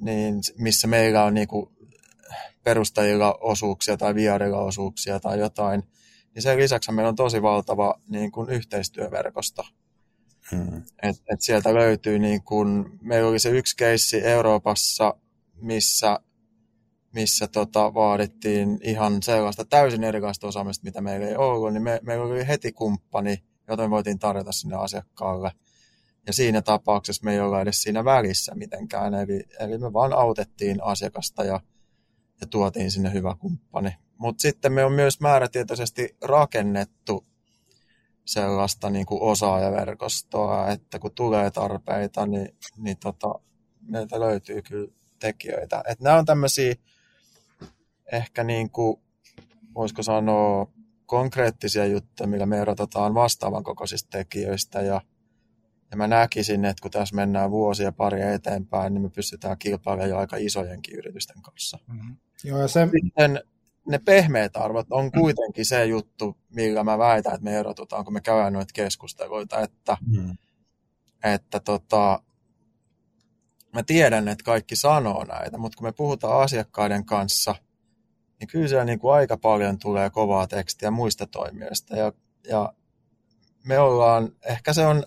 [0.00, 1.74] niin missä meillä on niin kuin
[2.62, 5.82] perustajilla osuuksia tai viarilla osuuksia tai jotain,
[6.34, 9.62] niin sen lisäksi meillä on tosi valtava niin kuin yhteistyöverkosto.
[10.50, 10.82] Hmm.
[11.02, 15.14] Et, et sieltä löytyy, niin kuin, meillä oli se yksi keissi Euroopassa,
[15.60, 16.20] missä,
[17.14, 22.24] missä tota, vaadittiin ihan sellaista täysin erilaista osaamista, mitä meillä ei ollut, niin me, meillä
[22.24, 25.52] oli heti kumppani, jota me voitiin tarjota sinne asiakkaalle.
[26.26, 30.82] Ja siinä tapauksessa me ei olla edes siinä välissä mitenkään, eli, eli me vaan autettiin
[30.82, 31.60] asiakasta ja
[32.40, 33.90] ja tuotiin sinne hyvä kumppani.
[34.18, 37.24] Mutta sitten me on myös määrätietoisesti rakennettu
[38.24, 43.34] sellaista niin kuin osaajaverkostoa, että kun tulee tarpeita, niin, niin tota,
[43.88, 45.82] meiltä löytyy kyllä tekijöitä.
[45.88, 46.74] Et nämä on tämmöisiä
[48.12, 49.00] ehkä niin kuin,
[49.74, 50.66] voisiko sanoa,
[51.06, 55.00] konkreettisia juttuja, millä me erotetaan vastaavan kokoisista tekijöistä ja
[55.90, 60.18] ja mä näkisin, että kun tässä mennään vuosia pari eteenpäin, niin me pystytään kilpailemaan jo
[60.18, 61.78] aika isojenkin yritysten kanssa.
[61.86, 62.16] Mm-hmm.
[62.44, 62.88] Joo, ja se...
[63.02, 63.42] Sitten
[63.86, 68.20] ne pehmeät arvot on kuitenkin se juttu, millä mä väitän, että me erotutaan, kun me
[68.20, 70.36] käydään noita keskusteluita, että, mm.
[71.24, 72.22] että tota,
[73.72, 77.54] mä tiedän, että kaikki sanoo näitä, mutta kun me puhutaan asiakkaiden kanssa,
[78.40, 81.96] niin kyllä siellä niin kuin aika paljon tulee kovaa tekstiä muista toimijoista.
[81.96, 82.12] Ja,
[82.48, 82.72] ja
[83.64, 85.04] me ollaan, ehkä se on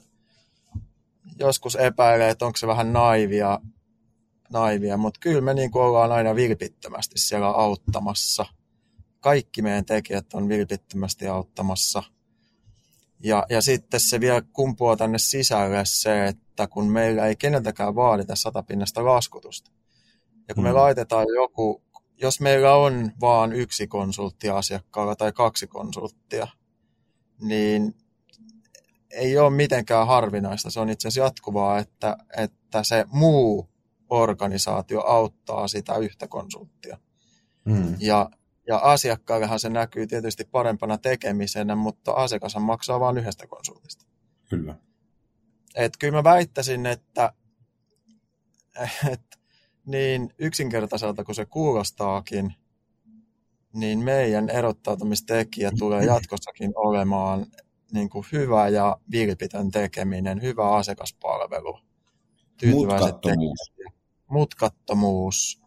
[1.39, 3.59] joskus epäilee, että onko se vähän naivia,
[4.49, 8.45] naivia mutta kyllä me niin kuin ollaan aina vilpittömästi siellä auttamassa.
[9.19, 12.03] Kaikki meidän tekijät on vilpittömästi auttamassa.
[13.19, 18.35] Ja, ja sitten se vielä kumpuaa tänne sisälle se, että kun meillä ei keneltäkään vaadita
[18.35, 19.71] satapinnasta laskutusta.
[20.47, 20.67] Ja kun mm.
[20.67, 21.81] me laitetaan joku,
[22.21, 26.47] jos meillä on vaan yksi konsultti asiakkaalla tai kaksi konsulttia,
[27.41, 27.95] niin
[29.11, 30.69] ei ole mitenkään harvinaista.
[30.69, 33.69] Se on itse asiassa jatkuvaa, että, että se muu
[34.09, 36.97] organisaatio auttaa sitä yhtä konsulttia.
[37.65, 37.95] Mm.
[37.99, 38.29] Ja,
[38.67, 44.05] ja asiakkaallehan se näkyy tietysti parempana tekemisenä, mutta asiakas maksaa vain yhdestä konsultista.
[44.49, 44.75] Kyllä.
[45.75, 47.33] Et kyllä mä väittäisin, että,
[49.11, 49.37] että
[49.85, 52.53] niin yksinkertaiselta kuin se kuulostaakin,
[53.73, 57.45] niin meidän erottautumistekijä tulee jatkossakin olemaan
[57.91, 61.79] niin kuin hyvä ja vilpitön tekeminen, hyvä asiakaspalvelu,
[62.65, 63.71] Mutkattomuus.
[64.27, 65.61] Mutkattomuus.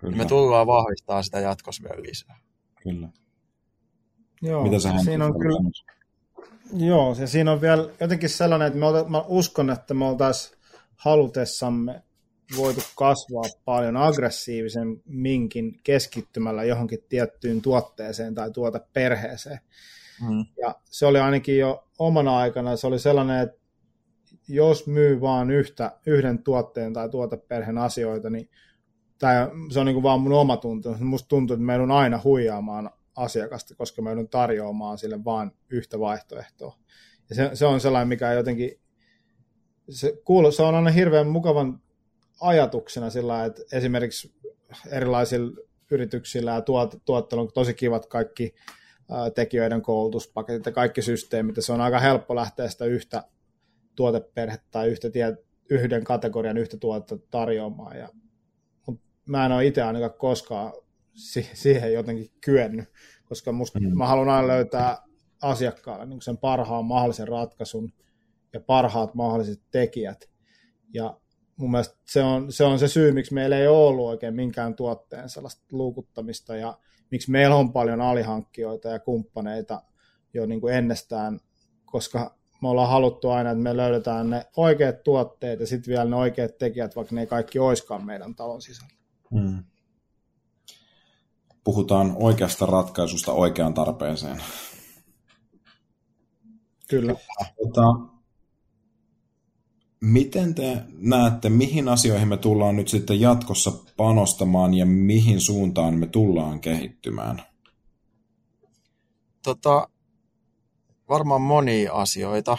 [0.00, 0.16] Kyllä.
[0.16, 2.45] Me tullaan vahvistaa sitä jatkossa vielä lisää.
[2.90, 3.08] Kyllä.
[4.42, 5.58] Joo, Mitä sä siinä on kyllä,
[6.72, 10.58] Joo, ja siinä on vielä jotenkin sellainen, että me olta, mä uskon, että me oltaisiin
[10.96, 12.02] halutessamme
[12.56, 19.60] voitu kasvaa paljon aggressiivisen minkin keskittymällä johonkin tiettyyn tuotteeseen tai tuoteperheeseen.
[20.20, 20.44] Mm.
[20.60, 23.60] Ja se oli ainakin jo omana aikana, se oli sellainen, että
[24.48, 28.50] jos myy vaan yhtä, yhden tuotteen tai tuoteperheen asioita, niin
[29.18, 29.34] tai
[29.70, 30.94] se on niin kuin vaan mun oma tuntu.
[31.00, 36.00] Musta tuntuu, että meidän on aina huijaamaan asiakasta, koska me on tarjoamaan sille vain yhtä
[36.00, 36.78] vaihtoehtoa.
[37.28, 38.80] Ja se, se on sellainen, mikä jotenkin,
[39.90, 41.80] se, kuulu, se on aina hirveän mukavan
[42.40, 44.34] ajatuksena sillä, että esimerkiksi
[44.90, 45.60] erilaisilla
[45.90, 48.54] yrityksillä ja tuot, tuottelu on tosi kivat kaikki
[49.34, 53.24] tekijöiden koulutuspaketit ja kaikki systeemit, ja se on aika helppo lähteä sitä yhtä
[53.94, 55.36] tuoteperhettä tai yhtä tie,
[55.70, 58.08] yhden kategorian yhtä tuotetta tarjoamaan, ja
[59.26, 60.72] mä en ole itse ainakaan koskaan
[61.14, 62.88] si- siihen jotenkin kyennyt,
[63.24, 63.98] koska musta, mm.
[63.98, 64.98] mä haluan aina löytää
[65.42, 67.92] asiakkaalle niin sen parhaan mahdollisen ratkaisun
[68.52, 70.28] ja parhaat mahdolliset tekijät.
[70.94, 71.20] Ja
[71.56, 74.74] mun mielestä se on, se on se syy, miksi meillä ei ole ollut oikein minkään
[74.74, 76.78] tuotteen sellaista luukuttamista ja
[77.10, 79.82] miksi meillä on paljon alihankkijoita ja kumppaneita
[80.34, 81.40] jo niin kuin ennestään,
[81.84, 86.16] koska me ollaan haluttu aina, että me löydetään ne oikeat tuotteet ja sitten vielä ne
[86.16, 88.96] oikeat tekijät, vaikka ne ei kaikki oiskaan meidän talon sisällä.
[89.30, 89.64] Hmm.
[91.64, 94.42] Puhutaan oikeasta ratkaisusta oikeaan tarpeeseen.
[96.88, 97.14] Kyllä.
[97.38, 98.16] Tota,
[100.00, 106.06] miten te näette, mihin asioihin me tullaan nyt sitten jatkossa panostamaan ja mihin suuntaan me
[106.06, 107.42] tullaan kehittymään?
[109.42, 109.88] Tota,
[111.08, 112.58] varmaan monia asioita,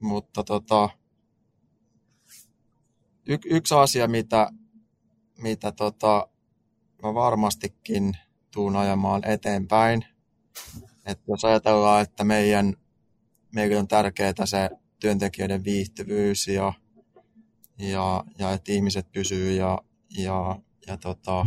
[0.00, 0.88] mutta tota,
[3.26, 4.50] y- yksi asia, mitä
[5.42, 6.28] mitä tota,
[7.02, 8.16] mä varmastikin
[8.50, 10.04] tuun ajamaan eteenpäin.
[11.06, 12.74] Että jos ajatellaan, että meidän,
[13.54, 14.70] meillä on tärkeää se
[15.00, 16.72] työntekijöiden viihtyvyys ja,
[17.78, 19.78] ja, ja että ihmiset pysyy ja,
[20.18, 21.46] ja, ja tota,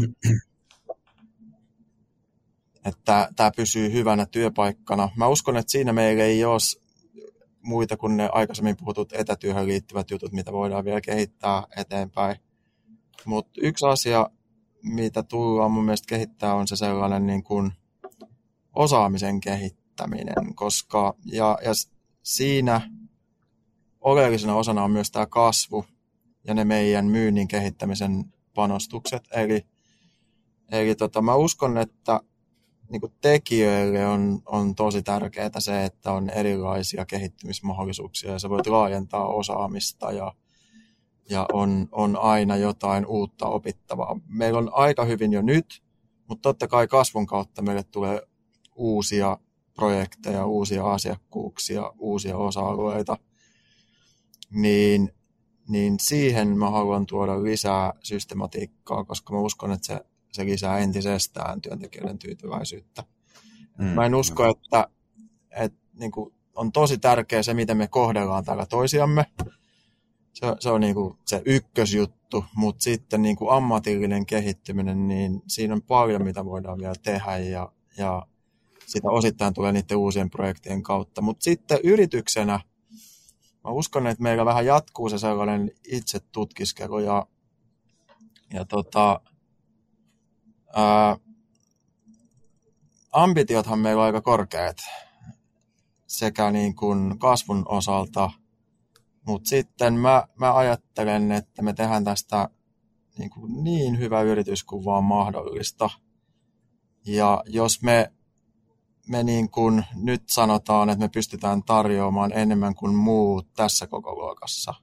[2.85, 5.09] että tämä pysyy hyvänä työpaikkana.
[5.15, 6.59] Mä uskon, että siinä meillä ei ole
[7.61, 12.35] muita kuin ne aikaisemmin puhutut etätyöhön liittyvät jutut, mitä voidaan vielä kehittää eteenpäin.
[13.25, 14.29] Mutta yksi asia,
[14.83, 17.71] mitä tullaan mun mielestä kehittää, on se sellainen niin kuin
[18.75, 21.71] osaamisen kehittäminen, koska ja, ja
[22.23, 22.81] siinä
[24.01, 25.85] oleellisena osana on myös tämä kasvu
[26.47, 29.23] ja ne meidän myynnin kehittämisen panostukset.
[29.31, 29.65] Eli,
[30.71, 32.19] eli tota, mä uskon, että
[32.89, 38.67] niin kuin tekijöille on, on tosi tärkeää se, että on erilaisia kehittymismahdollisuuksia ja sä voit
[38.67, 40.33] laajentaa osaamista ja
[41.29, 44.19] ja on, on aina jotain uutta opittavaa.
[44.27, 45.83] Meillä on aika hyvin jo nyt,
[46.27, 48.21] mutta totta kai kasvun kautta meille tulee
[48.75, 49.37] uusia
[49.73, 53.17] projekteja, uusia asiakkuuksia, uusia osa-alueita,
[54.49, 55.13] niin,
[55.69, 61.61] niin siihen mä haluan tuoda lisää systematiikkaa, koska mä uskon, että se, se lisää entisestään
[61.61, 63.03] työntekijöiden tyytyväisyyttä.
[63.77, 64.87] Mm, mä en usko, että,
[65.51, 69.25] että niin kuin, on tosi tärkeää se, miten me kohdellaan täällä toisiamme,
[70.33, 75.73] se, se on niin kuin se ykkösjuttu, mutta sitten niin kuin ammatillinen kehittyminen, niin siinä
[75.73, 78.27] on paljon, mitä voidaan vielä tehdä ja, ja
[78.85, 81.21] sitä osittain tulee niiden uusien projektien kautta.
[81.21, 82.59] Mutta sitten yrityksenä,
[83.63, 87.27] mä uskon, että meillä vähän jatkuu se sellainen itse tutkiskelu ja,
[88.53, 89.21] ja tota,
[90.75, 91.17] ää,
[93.11, 94.77] ambitiothan meillä on aika korkeat
[96.07, 98.29] sekä niin kuin kasvun osalta–
[99.25, 102.49] mutta sitten mä, mä ajattelen, että me tehdään tästä
[103.17, 105.89] niin, kuin niin hyvä yritys kuin vaan mahdollista.
[107.05, 108.13] Ja jos me,
[109.07, 114.73] me niin kuin nyt sanotaan, että me pystytään tarjoamaan enemmän kuin muut tässä koko luokassa,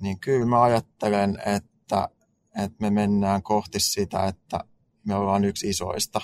[0.00, 2.08] niin kyllä mä ajattelen, että,
[2.62, 4.64] että me mennään kohti sitä, että
[5.06, 6.20] me ollaan yksi isoista.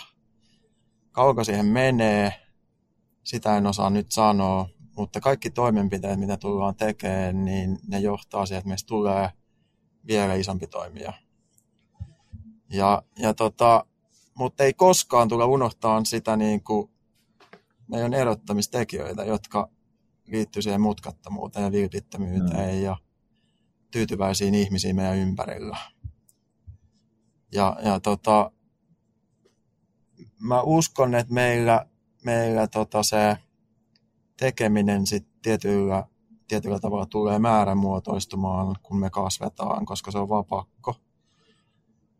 [1.12, 2.32] Kauko siihen menee,
[3.24, 8.59] sitä en osaa nyt sanoa, mutta kaikki toimenpiteet, mitä tullaan tekemään, niin ne johtaa siihen,
[8.59, 9.30] että meistä tulee
[10.07, 11.12] vielä isompi toimija.
[12.68, 13.86] Ja, ja tota,
[14.34, 16.90] mutta ei koskaan tule unohtaa sitä niin kuin
[17.88, 19.68] meidän erottamistekijöitä, jotka
[20.26, 22.82] liittyy siihen mutkattomuuteen ja vilpittömyyteen mm.
[22.82, 22.97] ja
[23.90, 25.76] tyytyväisiin ihmisiin meidän ympärillä.
[27.53, 28.51] Ja, ja tota,
[30.40, 31.86] mä uskon, että meillä,
[32.24, 33.36] meillä tota se
[34.43, 36.05] tekeminen sit tietyllä,
[36.49, 40.95] tietyllä tavalla tulee määrämuotoistumaan, kun me kasvetaan, koska se on vaan pakko.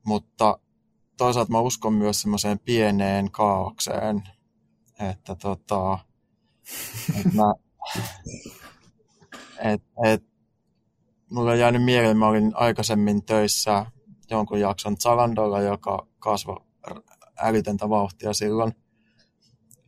[0.07, 0.59] Mutta
[1.17, 4.23] toisaalta mä uskon myös semmoiseen pieneen kaaukseen,
[5.01, 5.99] että tota,
[7.21, 7.55] et mä,
[9.73, 10.25] et, et,
[11.31, 13.87] mulla on jäänyt mieleen, mä olin aikaisemmin töissä
[14.31, 16.65] jonkun jakson Zalandolla, joka kasvoi
[17.39, 18.75] älytöntä vauhtia silloin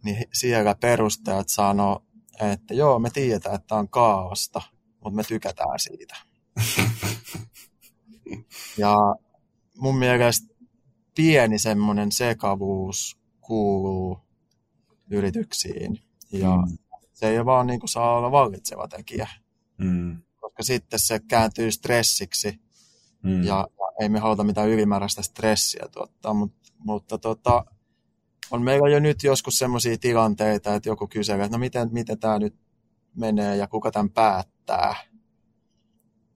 [0.04, 2.02] niin siellä perustajat sanoo,
[2.40, 4.62] että joo, me tiedetään, että on kaaosta,
[5.04, 6.16] mutta me tykätään siitä.
[8.78, 8.96] ja
[9.76, 10.54] mun mielestä
[11.14, 14.18] pieni semmoinen sekavuus kuuluu
[15.10, 15.98] yrityksiin.
[16.32, 16.78] Ja mm.
[17.12, 19.28] se ei vaan niin kuin saa olla vallitseva tekijä.
[19.78, 20.22] Mm.
[20.40, 22.60] Koska sitten se kääntyy stressiksi.
[23.22, 23.42] Mm.
[23.42, 26.34] Ja, ja ei me haluta mitään ylimääräistä stressiä tuottaa.
[26.34, 27.64] Mut, mutta tota,
[28.50, 32.38] on meillä jo nyt joskus semmoisia tilanteita, että joku kysyy, että no miten, miten tämä
[32.38, 32.54] nyt
[33.16, 34.94] menee ja kuka tämän päättää.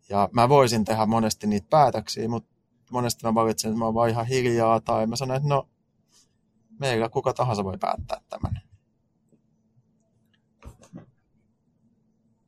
[0.09, 2.55] Ja mä voisin tehdä monesti niitä päätöksiä, mutta
[2.91, 5.69] monesti mä valitsen, että mä oon vaan ihan hiljaa, tai mä sanon, että no,
[6.81, 8.61] meillä kuka tahansa voi päättää tämän.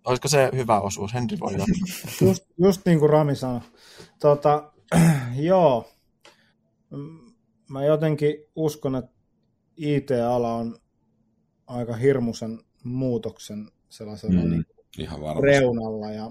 [0.04, 1.14] Olisiko se hyvä osuus?
[1.14, 1.52] Henri voi
[2.26, 3.61] just, just niin kuin Rami sanoi.
[4.20, 4.72] Tota,
[5.36, 5.88] joo,
[7.68, 9.19] mä jotenkin uskon, että
[9.80, 10.78] IT-ala on
[11.66, 14.64] aika hirmuisen muutoksen sellaisella mm, niin
[14.98, 16.30] ihan reunalla ja,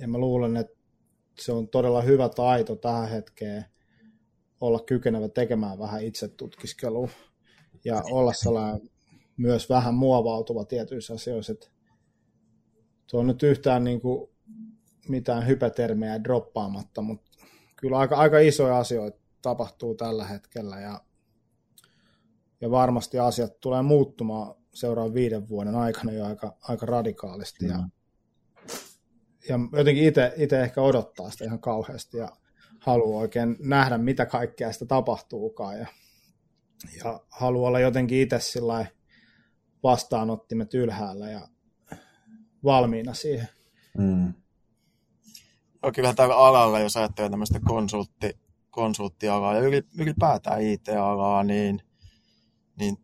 [0.00, 0.76] ja mä luulen, että
[1.38, 3.64] se on todella hyvä taito tähän hetkeen
[4.60, 7.08] olla kykenevä tekemään vähän itsetutkiskelua
[7.84, 8.90] ja olla sellainen
[9.36, 11.52] myös vähän muovautuva tietyissä asioissa.
[11.52, 11.68] Että
[13.10, 14.30] tuo on nyt yhtään niin kuin
[15.08, 17.30] mitään hypätermejä droppaamatta, mutta
[17.76, 21.00] kyllä aika, aika isoja asioita tapahtuu tällä hetkellä ja,
[22.60, 27.64] ja varmasti asiat tulee muuttumaan seuraavan viiden vuoden aikana jo aika, aika radikaalisti.
[27.64, 27.70] Mm.
[27.70, 27.78] Ja
[29.48, 30.04] ja jotenkin
[30.36, 32.28] itse ehkä odottaa sitä ihan kauheasti ja
[32.80, 35.78] haluaa oikein nähdä, mitä kaikkea sitä tapahtuukaan.
[35.78, 35.86] Ja,
[37.04, 38.86] ja haluaa olla jotenkin itse sillä
[39.82, 41.48] vastaanottimet ylhäällä ja
[42.64, 43.48] valmiina siihen.
[43.98, 44.34] Mm.
[45.82, 48.38] No kyllähän tällä alalla, jos ajattelee tämmöistä konsultti,
[48.70, 49.60] konsulttialaa ja
[49.98, 51.80] ylipäätään IT-alaa, niin,
[52.78, 52.96] niin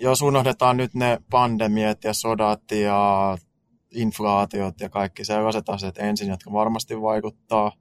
[0.00, 3.38] jos unohdetaan nyt ne pandemiat ja sodat ja
[3.90, 7.72] inflaatiot ja kaikki sellaiset asiat ensin, jotka varmasti vaikuttaa,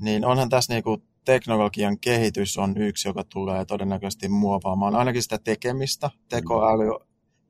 [0.00, 6.10] niin onhan tässä niinku teknologian kehitys on yksi, joka tulee todennäköisesti muovaamaan ainakin sitä tekemistä.
[6.28, 6.90] Tekoäly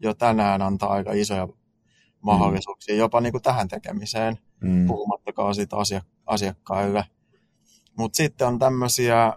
[0.00, 1.48] jo tänään antaa aika isoja
[2.20, 4.86] mahdollisuuksia jopa niin kuin tähän tekemiseen, mm.
[4.86, 5.76] puhumattakaan siitä
[6.26, 7.04] asiakkaille.
[7.98, 9.32] Mutta sitten on tämmöisiä,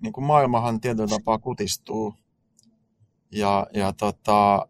[0.00, 2.14] niin kuin maailmahan tietyllä tapaa kutistuu
[3.32, 4.68] ja, ja tota,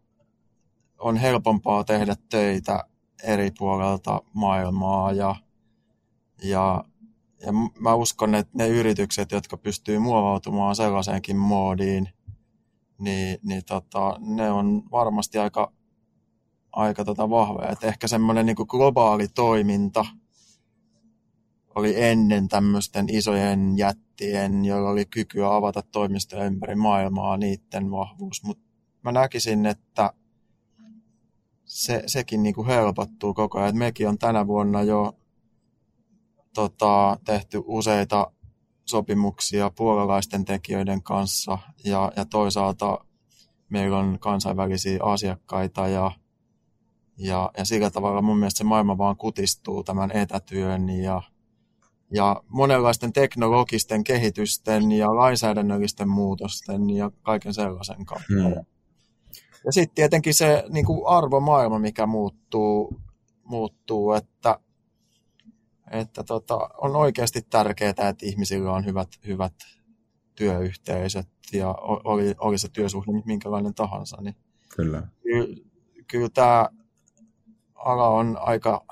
[0.99, 2.85] on helpompaa tehdä töitä
[3.23, 5.35] eri puolelta maailmaa ja,
[6.43, 6.85] ja,
[7.47, 12.09] ja mä uskon, että ne yritykset, jotka pystyy muovautumaan sellaiseenkin moodiin,
[12.99, 15.73] niin, niin tota, ne on varmasti aika,
[16.73, 17.77] aika tota vahvoja.
[17.83, 20.05] Ehkä semmoinen niin globaali toiminta
[21.75, 28.43] oli ennen tämmöisten isojen jättien, joilla oli kykyä avata toimistoja ympäri maailmaa, niiden vahvuus.
[28.45, 28.65] Mutta
[29.03, 30.13] mä näkisin, että
[31.65, 33.69] se, sekin niin kuin helpottuu koko ajan.
[33.69, 35.13] Et mekin on tänä vuonna jo
[36.55, 38.33] tota, tehty useita
[38.85, 42.99] sopimuksia puolalaisten tekijöiden kanssa ja, ja toisaalta
[43.69, 46.11] meillä on kansainvälisiä asiakkaita ja,
[47.19, 51.23] ja, ja sillä tavalla mun mielestä se maailma vaan kutistuu tämän etätyön ja,
[52.15, 58.35] ja monenlaisten teknologisten kehitysten ja lainsäädännöllisten muutosten ja kaiken sellaisen kautta.
[58.43, 58.65] Hmm.
[59.65, 63.01] Ja sitten tietenkin se niin kuin arvomaailma, mikä muuttuu,
[63.45, 64.59] muuttuu että,
[65.91, 69.55] että tota, on oikeasti tärkeää, että ihmisillä on hyvät, hyvät
[70.35, 74.17] työyhteisöt ja oli, oli se työsuhde minkälainen tahansa.
[74.21, 74.37] Niin
[74.77, 75.03] kyllä.
[75.23, 75.57] Kyllä,
[76.07, 76.69] kyllä tämä
[77.75, 78.87] ala on aika,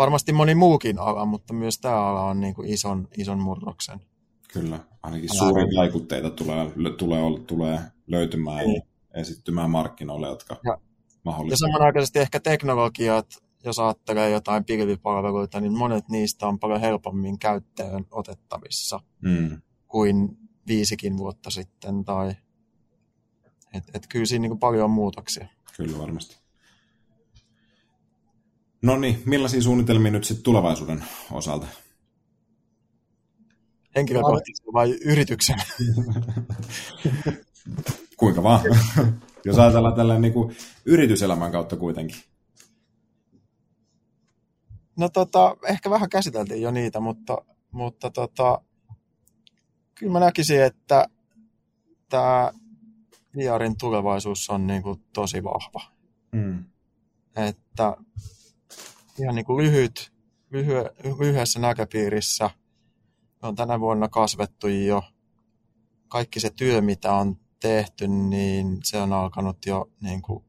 [0.00, 4.00] varmasti moni muukin ala, mutta myös tämä ala on niin kuin ison, ison murroksen.
[4.52, 8.66] Kyllä, ainakin suuria vaikutteita tulee, tulee, tulee löytymään.
[8.66, 8.82] Niin
[9.14, 10.78] esittymään markkinoille, jotka ja,
[11.24, 11.64] mahdollisesti...
[11.64, 13.26] Ja samanaikaisesti ehkä teknologiat,
[13.64, 19.62] jos ajattelee jotain pilvipalveluita, niin monet niistä on paljon helpommin käyttöön otettavissa mm.
[19.88, 22.04] kuin viisikin vuotta sitten.
[22.04, 22.34] Tai...
[23.74, 25.46] Et, et kyllä siinä niin paljon on muutoksia.
[25.76, 26.39] Kyllä varmasti.
[28.82, 31.66] No niin, millaisia suunnitelmia nyt sitten tulevaisuuden osalta?
[33.96, 35.58] Henkilökohtaisesti vai yrityksen?
[38.16, 38.60] kuinka vaan.
[39.44, 42.16] Jos ajatellaan tällä niin kuin yrityselämän kautta kuitenkin.
[44.96, 47.38] No tota, ehkä vähän käsiteltiin jo niitä, mutta,
[47.70, 48.62] mutta tota,
[49.94, 51.06] kyllä mä näkisin, että
[52.08, 52.52] tämä
[53.36, 55.82] VRin tulevaisuus on niin kuin tosi vahva.
[56.32, 56.64] Mm.
[57.36, 57.96] Että
[59.18, 60.12] ihan niin kuin lyhyt,
[60.50, 60.74] lyhy,
[61.18, 62.50] lyhyessä näköpiirissä
[63.42, 65.02] on tänä vuonna kasvettu jo
[66.08, 70.44] kaikki se työ, mitä on tehty, niin se on alkanut jo niin kuin,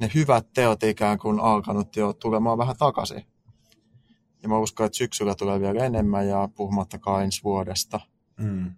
[0.00, 3.26] ne hyvät teot ikään kuin alkanut jo tulemaan vähän takaisin.
[4.42, 8.00] Ja mä uskon, että syksyllä tulee vielä enemmän ja puhumattakaan ensi vuodesta.
[8.38, 8.74] Mm.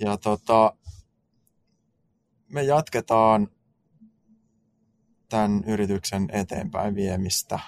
[0.00, 0.76] Ja tota,
[2.48, 3.48] me jatketaan
[5.28, 7.58] tämän yrityksen eteenpäin viemistä.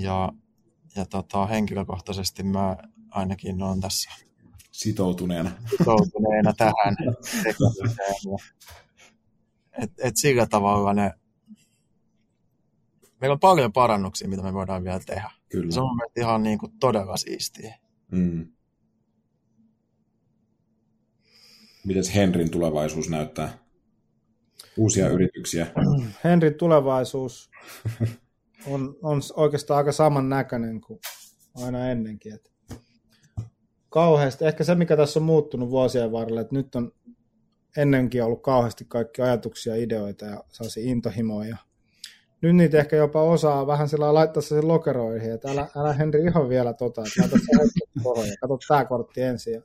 [0.00, 0.32] Ja,
[0.96, 2.76] ja tota, henkilökohtaisesti mä
[3.10, 4.10] ainakin olen tässä
[4.70, 6.96] sitoutuneena, sitoutuneena tähän
[9.82, 11.12] et, et sillä tavalla ne,
[13.20, 15.30] meillä on paljon parannuksia, mitä me voidaan vielä tehdä.
[15.48, 15.70] Kyllä.
[15.70, 17.78] Se on ihan niin kuin todella siistiä.
[18.10, 18.52] Mm.
[21.86, 23.58] Miten Henrin tulevaisuus näyttää?
[24.76, 25.66] Uusia yrityksiä?
[26.24, 27.50] Henrin tulevaisuus
[28.66, 31.00] on, on oikeastaan aika saman näköinen kuin
[31.64, 32.34] aina ennenkin.
[32.34, 32.50] Että
[33.88, 36.92] kauheasti, ehkä se mikä tässä on muuttunut vuosien varrella, että nyt on
[37.76, 41.56] ennenkin ollut kauheasti kaikki ajatuksia, ideoita ja saasi intohimoja.
[42.40, 46.48] Nyt niitä ehkä jopa osaa vähän sillä laittaa sen lokeroihin, että älä, älä Henri ihan
[46.48, 49.54] vielä tota, että se katso tämä kortti ensin.
[49.54, 49.62] Ja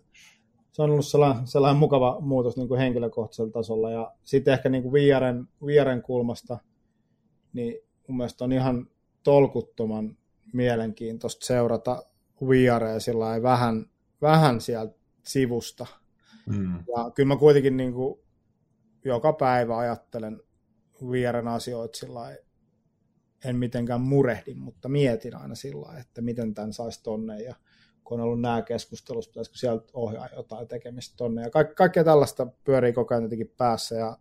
[0.72, 3.91] se on ollut sellainen, sellainen mukava muutos niin kuin henkilökohtaisella tasolla.
[3.91, 6.58] Ja sitten ehkä niin kuin VRn, VRn kulmasta,
[7.54, 8.88] niin mun mielestä on ihan
[9.24, 10.18] tolkuttoman
[10.53, 12.03] mielenkiintoista seurata
[12.41, 13.86] VRa sillä vähän,
[14.22, 15.86] vähän sieltä sivusta.
[16.45, 16.76] Mm.
[16.78, 18.20] Ja kyllä mä kuitenkin niin kuin
[19.05, 20.41] joka päivä ajattelen
[21.10, 22.38] VRn asioita sillä
[23.45, 27.55] en mitenkään murehdi, mutta mietin aina sillä että miten tämän saisi tonne ja
[28.03, 31.41] kun on ollut nämä keskustelut, pitäisikö sieltä ohjaa jotain tekemistä tonne.
[31.41, 33.95] Ja kaik- kaikkea tällaista pyörii koko ajan jotenkin päässä.
[33.95, 34.18] Ja,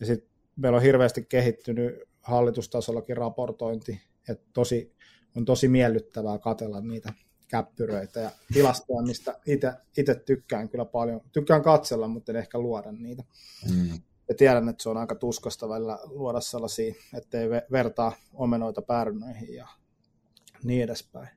[0.00, 1.94] ja sitten meillä on hirveästi kehittynyt
[2.24, 4.92] hallitustasollakin raportointi, että tosi,
[5.36, 7.12] on tosi miellyttävää katella niitä
[7.48, 9.40] käppyröitä ja tilastoja, mistä
[9.96, 11.20] itse tykkään kyllä paljon.
[11.32, 13.24] Tykkään katsella, mutta en ehkä luoda niitä.
[13.70, 14.00] Mm.
[14.28, 19.68] Ja tiedän, että se on aika tuskasta välillä luoda sellaisia, ettei vertaa omenoita päärynöihin ja
[20.64, 21.28] niin edespäin.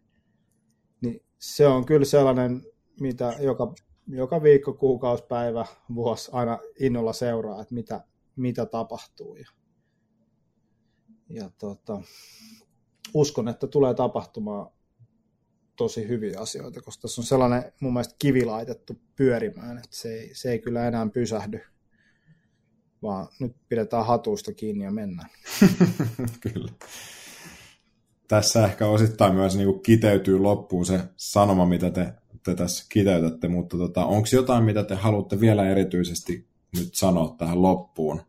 [1.02, 2.64] Niin se on kyllä sellainen,
[3.00, 3.74] mitä joka,
[4.08, 5.66] joka viikko, kuukausi, päivä,
[5.96, 8.02] vuosi aina innolla seuraa, että mitä,
[8.36, 9.36] mitä tapahtuu.
[9.36, 9.48] Ja,
[11.30, 12.02] ja tota,
[13.14, 14.72] uskon, että tulee tapahtumaan
[15.76, 20.36] tosi hyviä asioita, koska tässä on sellainen mun mielestä kivi laitettu pyörimään, että se ei,
[20.36, 21.60] se ei kyllä enää pysähdy,
[23.02, 25.30] vaan nyt pidetään hatuista kiinni ja mennään.
[26.54, 26.72] kyllä
[28.28, 32.14] tässä ehkä osittain myös niin kuin kiteytyy loppuun se sanoma, mitä te,
[32.44, 36.48] te tässä kiteytätte, mutta tota, onko jotain, mitä te haluatte vielä erityisesti
[36.78, 38.22] nyt sanoa tähän loppuun,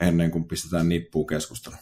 [0.00, 1.78] ennen kuin pistetään nippuun keskustelua?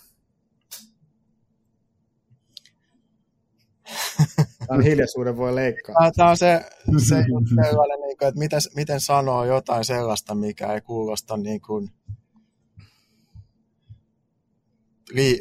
[4.66, 6.10] Tämä hiljaisuuden voi leikkaa.
[6.16, 7.24] Tämä on se, se
[7.64, 11.90] sellainen, niin että miten, miten sanoo jotain sellaista, mikä ei kuulosta niin kuin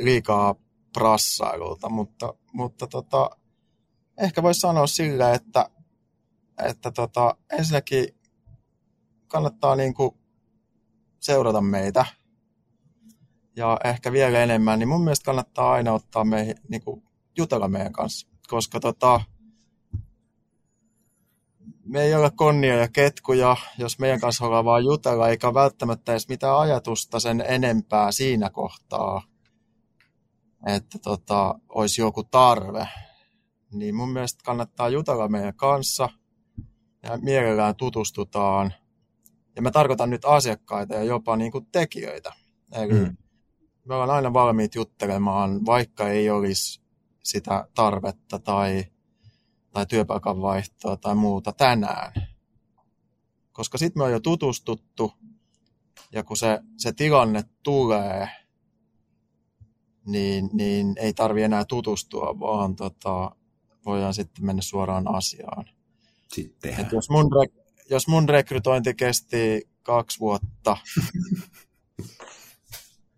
[0.01, 0.55] liikaa
[0.93, 3.29] prassailulta, mutta, mutta tota,
[4.17, 5.69] ehkä voisi sanoa sillä, että,
[6.65, 8.07] että tota, ensinnäkin
[9.27, 10.11] kannattaa niin kuin
[11.19, 12.05] seurata meitä
[13.55, 17.03] ja ehkä vielä enemmän, niin mun mielestä kannattaa aina ottaa meihin, niin kuin
[17.37, 19.21] jutella meidän kanssa, koska tota,
[21.85, 26.29] me ei ole konnia ja ketkuja, jos meidän kanssa ollaan vaan jutella, eikä välttämättä edes
[26.29, 29.21] mitään ajatusta sen enempää siinä kohtaa
[30.65, 32.87] että tota, olisi joku tarve,
[33.71, 36.09] niin mun mielestä kannattaa jutella meidän kanssa
[37.03, 38.73] ja mielellään tutustutaan.
[39.55, 42.33] Ja mä tarkoitan nyt asiakkaita ja jopa niin kuin tekijöitä.
[42.71, 43.17] Eli mm.
[43.85, 46.81] Me ollaan aina valmiit juttelemaan, vaikka ei olisi
[47.23, 48.85] sitä tarvetta tai,
[49.71, 52.11] tai työpaikan vaihtoa tai muuta tänään.
[53.51, 55.13] Koska sitten me on jo tutustuttu
[56.11, 58.29] ja kun se, se tilanne tulee,
[60.05, 63.31] niin, niin ei tarvi enää tutustua, vaan tota,
[63.85, 65.65] voidaan sitten mennä suoraan asiaan.
[66.33, 67.29] Sitten Et jos, mun,
[67.89, 70.77] jos mun rekrytointi kesti kaksi vuotta,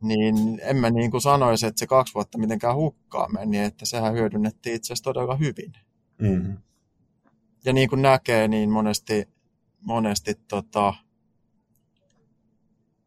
[0.01, 4.13] niin en mä niin kuin sanoisi, että se kaksi vuotta mitenkään hukkaa meni, että sehän
[4.13, 5.73] hyödynnettiin itse asiassa todella hyvin.
[6.21, 6.57] Mm-hmm.
[7.65, 9.29] Ja niin kuin näkee, niin monesti,
[9.81, 10.93] monesti, tota,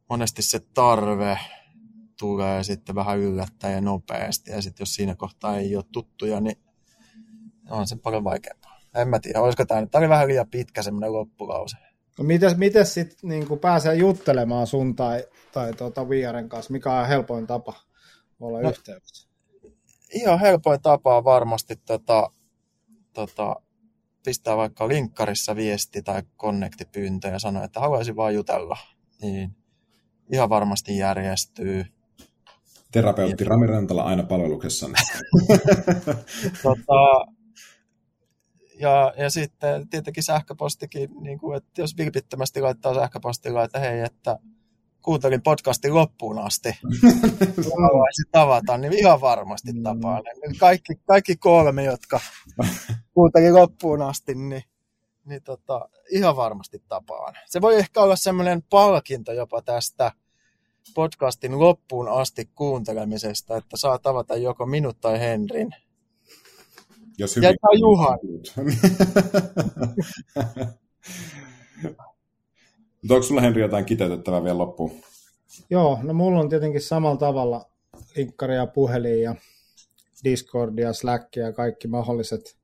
[0.08, 1.38] monesti se tarve
[2.18, 4.50] tulee sitten vähän yllättäen ja nopeasti.
[4.50, 6.58] Ja sitten jos siinä kohtaa ei ole tuttuja, niin
[7.70, 8.80] on se paljon vaikeampaa.
[8.94, 9.90] En mä tiedä, olisiko tämä nyt.
[9.90, 11.76] Tämä oli vähän liian pitkä semmoinen loppulause.
[12.20, 16.72] No miten, miten sitten niin pääsee juttelemaan sun tai, tai tuota Viaren kanssa?
[16.72, 17.74] Mikä on helpoin tapa
[18.40, 19.28] olla no, yhteydessä?
[20.14, 22.30] Ihan helpoin tapa on varmasti tota,
[23.12, 23.56] tota,
[24.24, 28.76] pistää vaikka linkkarissa viesti tai konnektipyyntö ja sanoo, että haluaisin vaan jutella,
[29.22, 29.56] niin
[30.32, 31.84] ihan varmasti järjestyy.
[32.90, 34.98] Terapeutti Rami Rantala aina palveluksessanne.
[36.62, 37.26] tota,
[38.80, 44.38] ja, ja sitten tietenkin sähköpostikin, niin kuin, että jos vilpittömästi laittaa sähköpostilla, että hei, että
[45.02, 46.68] kuuntelin podcastin loppuun asti,
[47.82, 49.82] haluaisin tavata, niin ihan varmasti mm.
[49.82, 50.22] tapaan.
[50.58, 52.20] Kaikki, kaikki kolme, jotka
[53.14, 54.62] kuuntelin loppuun asti, niin,
[55.24, 57.34] niin tota, ihan varmasti tapaan.
[57.46, 60.12] Se voi ehkä olla semmoinen palkinto jopa tästä
[60.94, 65.74] podcastin loppuun asti kuuntelemisesta, että saa tavata joko minut tai Henrin.
[67.20, 67.48] Jos hyvin...
[67.48, 68.18] Ja Juhan.
[73.02, 74.92] Mutta onko sulla Henri jotain kiteytettävää vielä loppuun?
[75.70, 77.70] Joo, no mulla on tietenkin samalla tavalla
[78.16, 79.34] linkkari ja puhelin ja
[80.24, 82.56] Discord ja kaikki mahdolliset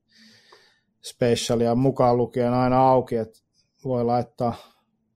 [1.03, 3.41] specialia mukaan lukien aina auki, että
[3.85, 4.55] voi laittaa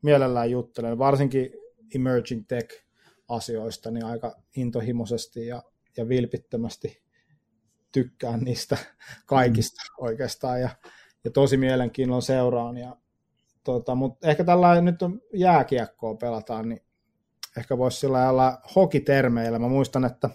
[0.02, 1.50] mielellään juttelemaan, varsinkin
[1.94, 2.84] emerging tech
[3.28, 5.62] asioista, niin aika intohimoisesti ja,
[5.96, 6.99] ja vilpittömästi
[7.92, 8.76] tykkään niistä
[9.26, 10.04] kaikista mm.
[10.04, 10.70] oikeastaan ja,
[11.24, 12.96] ja tosi mielenkiinnolla seuraan ja
[13.64, 16.82] Tota, mutta ehkä tällä nyt on jääkiekkoa pelataan, niin
[17.58, 19.58] ehkä voisi sillä olla hokitermeillä.
[19.58, 20.30] Mä muistan, että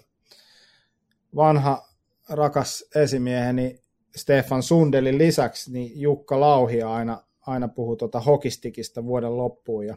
[1.36, 1.88] vanha
[2.28, 3.82] rakas esimieheni
[4.16, 9.86] Stefan Sundelin lisäksi, niin Jukka Lauhi aina, aina puhuu tuota hokistikista vuoden loppuun.
[9.86, 9.96] Ja,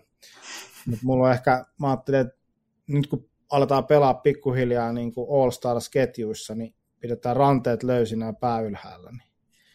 [0.85, 2.39] mutta mulla on ehkä, mä ajattelin, että
[2.87, 8.61] nyt kun aletaan pelaa pikkuhiljaa niin kuin All Stars-ketjuissa, niin pidetään ranteet löysinä ja pää
[8.61, 9.29] ylhäällä, niin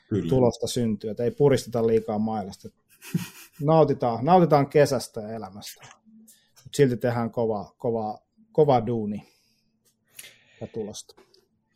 [0.08, 0.28] Kyllä.
[0.28, 2.68] tulosta syntyy, että ei puristeta liikaa mailasta
[3.60, 5.86] nautitaan, nautitaan kesästä ja elämästä.
[6.64, 8.18] Mutta silti tehdään kova, kova,
[8.52, 9.28] kova duuni
[10.60, 11.14] ja tulosta.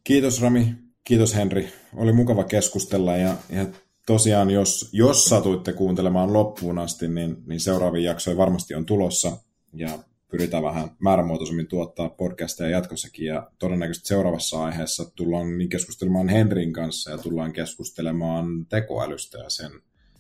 [0.05, 1.69] Kiitos Rami, kiitos Henri.
[1.97, 3.67] Oli mukava keskustella ja, ja
[4.07, 9.37] tosiaan jos, jos satuitte kuuntelemaan loppuun asti, niin, niin seuraavia jaksoja varmasti on tulossa
[9.73, 9.99] ja
[10.31, 17.11] pyritään vähän määrämuotoisemmin tuottaa podcasteja jatkossakin ja todennäköisesti seuraavassa aiheessa tullaan niin keskustelemaan Henrin kanssa
[17.11, 19.73] ja tullaan keskustelemaan tekoälystä ja sen,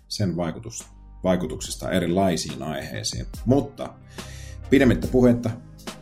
[0.09, 0.87] sen vaikutusta
[1.25, 3.27] vaikutuksista erilaisiin aiheisiin.
[3.47, 3.95] Mutta
[4.71, 5.51] pidemmittä puhetta,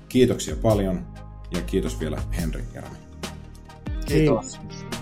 [0.08, 1.06] kiitoksia paljon
[1.54, 2.96] ja kiitos vielä Henri ja Rami.
[4.06, 4.58] Kiitos.
[4.58, 4.95] kiitos.